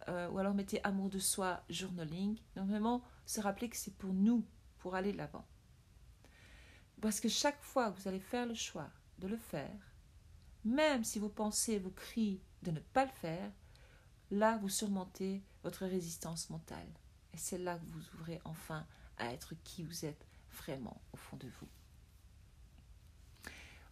euh, 0.08 0.28
ou 0.30 0.38
alors 0.38 0.54
mettez 0.54 0.82
amour 0.84 1.08
de 1.08 1.18
soi, 1.18 1.62
journaling. 1.68 2.38
Donc 2.56 2.68
vraiment, 2.68 3.04
se 3.26 3.40
rappeler 3.40 3.68
que 3.68 3.76
c'est 3.76 3.94
pour 3.96 4.12
nous, 4.12 4.44
pour 4.78 4.94
aller 4.94 5.12
de 5.12 5.18
l'avant. 5.18 5.46
Parce 7.00 7.20
que 7.20 7.28
chaque 7.28 7.62
fois 7.62 7.90
que 7.90 8.00
vous 8.00 8.08
allez 8.08 8.20
faire 8.20 8.46
le 8.46 8.54
choix 8.54 8.90
de 9.18 9.28
le 9.28 9.36
faire, 9.36 9.94
même 10.64 11.04
si 11.04 11.18
vos 11.18 11.28
pensées 11.28 11.78
vous 11.78 11.92
crient 11.92 12.42
de 12.62 12.70
ne 12.70 12.80
pas 12.80 13.04
le 13.04 13.10
faire, 13.10 13.50
là, 14.30 14.58
vous 14.58 14.68
surmontez 14.68 15.42
votre 15.62 15.86
résistance 15.86 16.50
mentale. 16.50 16.88
Et 17.32 17.36
c'est 17.36 17.58
là 17.58 17.78
que 17.78 17.86
vous 17.86 18.02
ouvrez 18.14 18.40
enfin 18.44 18.86
à 19.18 19.32
être 19.32 19.54
qui 19.64 19.84
vous 19.84 20.04
êtes 20.04 20.26
vraiment 20.52 21.00
au 21.12 21.16
fond 21.16 21.36
de 21.36 21.48
vous. 21.60 21.68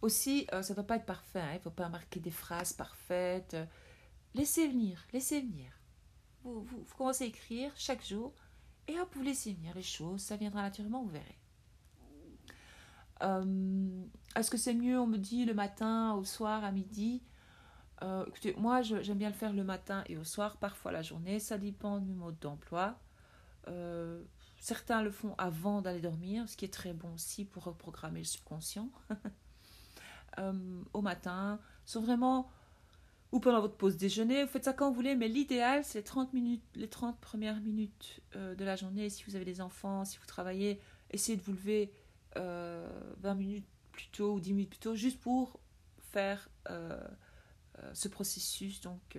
Aussi, 0.01 0.47
euh, 0.53 0.61
ça 0.61 0.73
ne 0.73 0.75
doit 0.75 0.87
pas 0.87 0.95
être 0.95 1.05
parfait, 1.05 1.41
hein. 1.41 1.51
il 1.51 1.57
ne 1.57 1.61
faut 1.61 1.69
pas 1.71 1.89
marquer 1.89 2.19
des 2.19 2.31
phrases 2.31 2.73
parfaites. 2.73 3.57
Laissez 4.33 4.67
venir, 4.67 5.05
laissez 5.11 5.41
venir. 5.41 5.71
Vous, 6.43 6.63
vous, 6.63 6.95
commencez 6.97 7.25
à 7.25 7.27
écrire 7.27 7.71
chaque 7.75 8.05
jour 8.05 8.33
et 8.87 8.99
hop, 8.99 9.09
vous 9.13 9.23
laissez 9.23 9.53
venir 9.53 9.75
les 9.75 9.83
choses, 9.83 10.21
ça 10.21 10.37
viendra 10.37 10.61
naturellement, 10.61 11.03
vous 11.03 11.09
verrez. 11.09 11.37
Euh, 13.21 14.05
est-ce 14.35 14.49
que 14.49 14.57
c'est 14.57 14.73
mieux, 14.73 14.99
on 14.99 15.07
me 15.07 15.17
dit, 15.17 15.45
le 15.45 15.53
matin, 15.53 16.13
au 16.13 16.23
soir, 16.23 16.63
à 16.63 16.71
midi? 16.71 17.21
Euh, 18.03 18.25
Écoutez, 18.27 18.53
moi, 18.57 18.81
j'aime 18.81 19.17
bien 19.17 19.29
le 19.29 19.35
faire 19.35 19.53
le 19.53 19.63
matin 19.63 20.03
et 20.07 20.17
au 20.17 20.23
soir, 20.23 20.57
parfois 20.57 20.91
la 20.91 21.01
journée, 21.01 21.39
ça 21.39 21.57
dépend 21.57 21.99
du 21.99 22.13
mode 22.13 22.39
d'emploi. 22.39 22.99
certains 24.59 25.01
le 25.01 25.11
font 25.11 25.35
avant 25.37 25.81
d'aller 25.81 26.01
dormir, 26.01 26.47
ce 26.49 26.57
qui 26.57 26.65
est 26.65 26.73
très 26.73 26.93
bon 26.93 27.13
aussi 27.13 27.45
pour 27.45 27.63
reprogrammer 27.63 28.19
le 28.19 28.25
subconscient. 28.25 28.89
Euh, 30.37 30.83
au 30.93 31.01
matin, 31.01 31.59
sont 31.85 32.01
vraiment 32.01 32.49
ou 33.31 33.39
pendant 33.39 33.61
votre 33.61 33.75
pause 33.75 33.95
déjeuner, 33.95 34.43
vous 34.43 34.49
faites 34.49 34.65
ça 34.65 34.73
quand 34.73 34.89
vous 34.89 34.95
voulez, 34.95 35.15
mais 35.15 35.27
l'idéal, 35.27 35.83
c'est 35.83 35.99
les 35.99 36.03
30 36.03 36.33
minutes, 36.33 36.63
les 36.75 36.87
30 36.87 37.19
premières 37.19 37.59
minutes 37.61 38.21
euh, 38.35 38.55
de 38.55 38.65
la 38.65 38.75
journée. 38.75 39.09
Si 39.09 39.23
vous 39.25 39.35
avez 39.35 39.45
des 39.45 39.61
enfants, 39.61 40.03
si 40.03 40.17
vous 40.17 40.25
travaillez, 40.25 40.79
essayez 41.11 41.37
de 41.37 41.43
vous 41.43 41.51
lever 41.53 41.91
20 42.35 42.41
euh, 42.41 43.35
minutes 43.35 43.67
plus 43.91 44.07
tôt 44.07 44.33
ou 44.33 44.39
10 44.39 44.53
minutes 44.53 44.69
plus 44.69 44.79
tôt, 44.79 44.95
juste 44.95 45.19
pour 45.19 45.59
faire 46.11 46.49
ce 47.93 48.07
processus 48.07 48.81
donc 48.81 49.17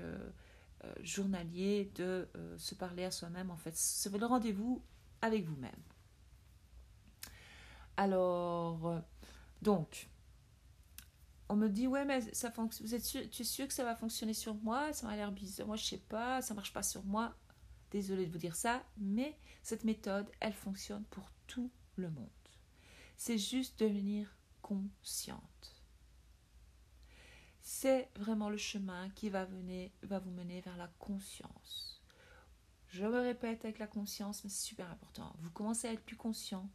journalier 1.03 1.90
de 1.94 2.29
se 2.57 2.75
parler 2.75 3.05
à 3.05 3.11
soi-même. 3.11 3.51
En 3.51 3.57
fait, 3.57 3.77
c'est 3.77 4.11
le 4.12 4.27
rendez-vous 4.27 4.83
avec 5.23 5.44
vous-même. 5.44 5.83
Alors, 7.96 9.03
donc, 9.62 10.09
on 11.49 11.57
me 11.57 11.68
dit 11.68 11.87
ouais 11.87 12.05
mais 12.05 12.20
ça 12.33 12.53
vous 12.57 12.94
êtes 12.94 13.03
tu 13.03 13.42
es 13.42 13.44
sûr 13.44 13.66
que 13.66 13.75
ça 13.75 13.85
va 13.85 13.96
fonctionner 13.96 14.35
sur 14.35 14.55
moi? 14.55 14.92
Ça 14.92 15.07
m'a 15.07 15.16
l'air 15.16 15.33
bizarre. 15.33 15.66
Moi 15.66 15.77
je 15.77 15.85
sais 15.85 15.99
pas. 15.99 16.40
Ça 16.42 16.55
marche 16.55 16.73
pas 16.73 16.83
sur 16.83 17.05
moi. 17.05 17.35
Désolée 17.90 18.25
de 18.25 18.31
vous 18.31 18.38
dire 18.38 18.55
ça 18.55 18.85
mais 18.96 19.37
cette 19.62 19.85
méthode 19.85 20.31
elle 20.38 20.53
fonctionne 20.53 21.05
pour 21.11 21.31
tout 21.46 21.70
le 21.96 22.09
monde. 22.09 22.29
C'est 23.16 23.37
juste 23.37 23.81
devenir 23.81 24.35
consciente 24.62 25.79
c'est 27.70 28.09
vraiment 28.16 28.50
le 28.50 28.56
chemin 28.56 29.11
qui 29.11 29.30
va, 29.30 29.44
vous 29.44 29.61
mener 29.62 30.61
vers 30.61 30.76
la 30.76 30.88
conscience 30.98 32.02
je 32.88 33.04
me 33.04 33.20
répète 33.20 33.64
avec 33.64 33.78
la 33.78 33.87
conscience 33.87 34.42
mais 34.42 34.50
c'est 34.50 34.66
super 34.66 34.90
important 34.90 35.33
vous 35.38 35.50
commencez 35.50 35.87
à 35.87 35.92
être 35.92 36.04
plus 36.04 36.16
conscient 36.16 36.68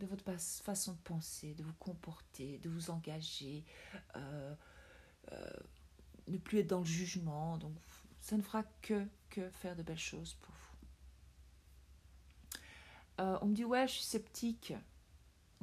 de 0.00 0.06
votre 0.06 0.24
façon 0.62 0.92
de 0.92 0.98
penser, 0.98 1.54
de 1.54 1.62
vous 1.62 1.74
comporter, 1.74 2.58
de 2.58 2.68
vous 2.68 2.90
engager, 2.90 3.64
euh, 4.16 4.54
euh, 5.32 5.50
ne 6.28 6.36
plus 6.36 6.58
être 6.58 6.66
dans 6.66 6.80
le 6.80 6.84
jugement. 6.84 7.58
Donc, 7.58 7.76
ça 8.20 8.36
ne 8.36 8.42
fera 8.42 8.64
que, 8.82 9.06
que 9.30 9.48
faire 9.50 9.76
de 9.76 9.82
belles 9.82 9.96
choses 9.96 10.34
pour 10.34 10.54
vous. 10.54 10.60
Euh, 13.20 13.38
on 13.42 13.46
me 13.46 13.54
dit, 13.54 13.64
ouais, 13.64 13.86
je 13.86 13.92
suis 13.92 14.04
sceptique. 14.04 14.72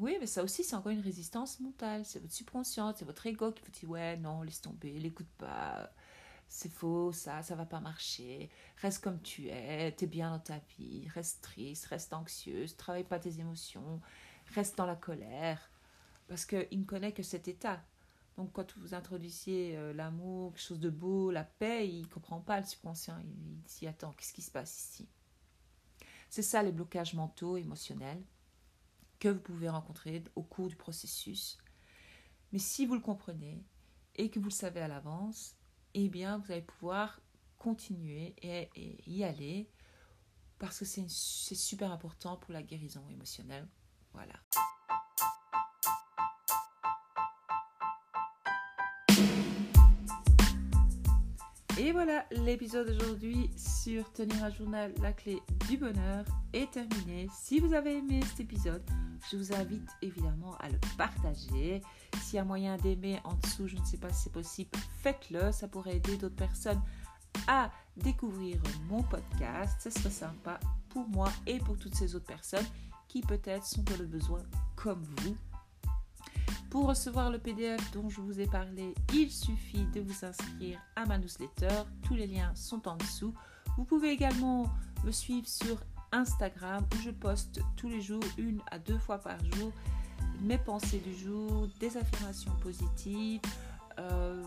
Oui, 0.02 0.18
mais 0.20 0.28
ça 0.28 0.44
aussi, 0.44 0.64
c'est 0.64 0.76
encore 0.76 0.92
une 0.92 1.00
résistance 1.00 1.60
mentale. 1.62 2.04
C'est 2.06 2.20
votre 2.20 2.34
subconscient, 2.34 2.94
c'est 2.96 3.06
votre 3.06 3.26
ego 3.28 3.52
qui 3.54 3.64
vous 3.64 3.72
dit, 3.72 3.86
ouais, 3.86 4.18
non, 4.18 4.42
laisse 4.42 4.62
tomber, 4.62 5.00
l'écoute 5.00 5.30
pas. 5.38 5.90
C'est 6.48 6.72
faux, 6.72 7.14
ça, 7.14 7.44
ça 7.44 7.56
va 7.56 7.66
pas 7.66 7.80
marcher. 7.80 8.50
Reste 8.78 9.04
comme 9.04 9.22
tu 9.22 9.48
es, 9.48 9.92
t'es 9.94 10.08
bien 10.08 10.32
dans 10.32 10.40
ta 10.40 10.60
vie. 10.78 11.08
Reste 11.10 11.42
triste, 11.42 11.86
reste 11.86 12.14
anxieuse, 12.14 12.76
travaille 12.76 13.06
pas 13.06 13.20
tes 13.20 13.40
émotions 13.40 14.02
reste 14.54 14.78
dans 14.78 14.86
la 14.86 14.96
colère, 14.96 15.72
parce 16.28 16.46
qu'il 16.46 16.80
ne 16.80 16.86
connaît 16.86 17.14
que 17.14 17.24
cet 17.24 17.48
état. 17.48 17.84
Donc 18.38 18.54
quand 18.54 18.78
vous 18.78 18.94
introduisiez 18.94 19.78
euh, 19.78 19.94
l'amour, 19.94 20.54
quelque 20.54 20.64
chose 20.64 20.80
de 20.80 20.90
beau, 20.90 21.32
la 21.32 21.44
paix, 21.44 21.88
il 21.88 22.02
ne 22.02 22.08
comprend 22.08 22.40
pas 22.40 22.60
le 22.60 22.66
subconscient, 22.66 23.18
il, 23.20 23.30
il 23.30 23.62
dit 23.64 23.88
attends, 23.88 24.14
qu'est-ce 24.14 24.34
qui 24.34 24.42
se 24.42 24.52
passe 24.52 24.78
ici? 24.78 25.10
C'est 26.30 26.42
ça 26.42 26.64
les 26.64 26.72
blocages 26.72 27.14
mentaux, 27.14 27.58
émotionnels, 27.58 28.24
que 29.22 29.30
vous 29.30 29.40
pouvez 29.40 29.70
rencontrer 29.70 30.24
au 30.36 30.42
cours 30.42 30.68
du 30.68 30.76
processus. 30.76 31.58
Mais 32.52 32.60
si 32.60 32.86
vous 32.86 32.96
le 32.96 33.00
comprenez 33.00 33.64
et 34.16 34.30
que 34.30 34.40
vous 34.40 34.50
le 34.50 34.52
savez 34.52 34.82
à 34.82 34.90
l'avance, 34.90 35.56
eh 35.94 36.10
bien 36.10 36.40
vous 36.40 36.52
allez 36.52 36.64
pouvoir 36.64 37.22
continuer 37.58 38.36
et 38.42 38.70
y 39.08 39.24
aller 39.24 39.70
parce 40.58 40.80
que 40.80 40.86
c'est 40.86 41.08
super 41.08 41.92
important 41.92 42.36
pour 42.36 42.52
la 42.52 42.64
guérison 42.64 43.08
émotionnelle 43.10 43.68
voilà. 44.14 44.34
Et 51.92 51.94
voilà, 51.94 52.24
l'épisode 52.32 52.88
d'aujourd'hui 52.88 53.50
sur 53.58 54.14
tenir 54.14 54.42
un 54.46 54.50
journal, 54.50 54.94
la 55.02 55.12
clé 55.12 55.42
du 55.68 55.76
bonheur 55.76 56.24
est 56.54 56.72
terminé. 56.72 57.28
Si 57.38 57.60
vous 57.60 57.74
avez 57.74 57.98
aimé 57.98 58.22
cet 58.30 58.40
épisode, 58.40 58.82
je 59.30 59.36
vous 59.36 59.52
invite 59.52 59.90
évidemment 60.02 60.56
à 60.62 60.70
le 60.70 60.80
partager. 60.98 61.82
S'il 62.22 62.36
y 62.36 62.40
a 62.40 62.46
moyen 62.46 62.78
d'aimer 62.78 63.20
en 63.26 63.34
dessous, 63.34 63.68
je 63.68 63.76
ne 63.76 63.84
sais 63.84 63.98
pas 63.98 64.08
si 64.14 64.24
c'est 64.24 64.32
possible, 64.32 64.70
faites-le. 65.00 65.52
Ça 65.52 65.68
pourrait 65.68 65.98
aider 65.98 66.16
d'autres 66.16 66.38
personnes 66.38 66.82
à 67.50 67.70
découvrir 67.98 68.62
mon 68.88 69.04
podcast. 69.04 69.82
Ce 69.84 69.90
serait 69.90 70.12
sympa 70.12 70.62
pour 70.88 71.10
moi 71.10 71.30
et 71.46 71.58
pour 71.58 71.78
toutes 71.78 71.96
ces 71.96 72.16
autres 72.16 72.24
personnes 72.24 72.68
qui 73.10 73.20
peut-être 73.20 73.66
sont 73.66 73.84
dans 73.84 73.98
le 73.98 74.06
besoin 74.06 74.44
comme 74.78 75.04
vous. 75.18 75.36
Pour 76.72 76.88
recevoir 76.88 77.30
le 77.30 77.38
PDF 77.38 77.92
dont 77.92 78.08
je 78.08 78.22
vous 78.22 78.40
ai 78.40 78.48
parlé, 78.48 78.96
il 79.14 79.30
suffit 79.30 79.86
de 79.94 80.00
vous 80.00 80.26
inscrire 80.26 80.80
à 80.96 81.06
ma 81.06 81.18
newsletter. 81.18 81.84
Tous 82.02 82.16
les 82.16 82.28
liens 82.28 82.56
sont 82.56 82.88
en 82.88 82.96
dessous. 82.96 83.34
Vous 83.76 83.84
pouvez 83.84 84.12
également 84.12 84.68
me 85.04 85.12
suivre 85.12 85.50
sur 85.50 85.84
Instagram 86.14 86.86
où 86.96 87.02
je 87.02 87.10
poste 87.12 87.60
tous 87.76 87.90
les 87.90 88.00
jours, 88.00 88.24
une 88.38 88.62
à 88.72 88.80
deux 88.80 88.98
fois 88.98 89.18
par 89.18 89.38
jour, 89.54 89.74
mes 90.40 90.58
pensées 90.58 91.00
du 91.00 91.14
jour, 91.14 91.68
des 91.82 91.98
affirmations 91.98 92.56
positives, 92.64 93.42
euh, 94.00 94.42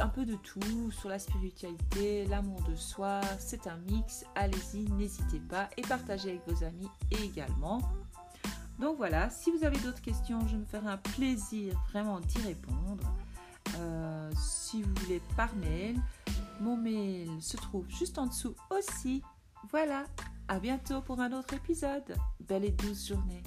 un 0.00 0.08
peu 0.08 0.24
de 0.24 0.34
tout 0.36 0.90
sur 0.90 1.10
la 1.10 1.18
spiritualité, 1.18 2.24
l'amour 2.24 2.62
de 2.62 2.74
soi. 2.74 3.20
C'est 3.38 3.66
un 3.66 3.76
mix. 3.90 4.24
Allez-y, 4.34 4.90
n'hésitez 4.92 5.40
pas 5.40 5.68
et 5.76 5.82
partagez 5.82 6.30
avec 6.30 6.48
vos 6.48 6.64
amis 6.64 6.88
également. 7.10 7.82
Donc 8.78 8.96
voilà, 8.96 9.28
si 9.30 9.50
vous 9.50 9.64
avez 9.64 9.78
d'autres 9.78 10.00
questions, 10.00 10.46
je 10.46 10.56
me 10.56 10.64
ferai 10.64 10.86
un 10.86 10.96
plaisir 10.98 11.74
vraiment 11.90 12.20
d'y 12.20 12.38
répondre. 12.42 13.12
Euh, 13.76 14.30
si 14.36 14.82
vous 14.82 14.94
voulez 15.02 15.20
par 15.36 15.54
mail, 15.56 15.96
mon 16.60 16.76
mail 16.76 17.30
se 17.40 17.56
trouve 17.56 17.88
juste 17.88 18.18
en 18.18 18.26
dessous 18.26 18.54
aussi. 18.70 19.22
Voilà, 19.70 20.04
à 20.46 20.60
bientôt 20.60 21.00
pour 21.00 21.20
un 21.20 21.32
autre 21.32 21.54
épisode. 21.54 22.16
Belle 22.40 22.64
et 22.64 22.70
douce 22.70 23.08
journée. 23.08 23.42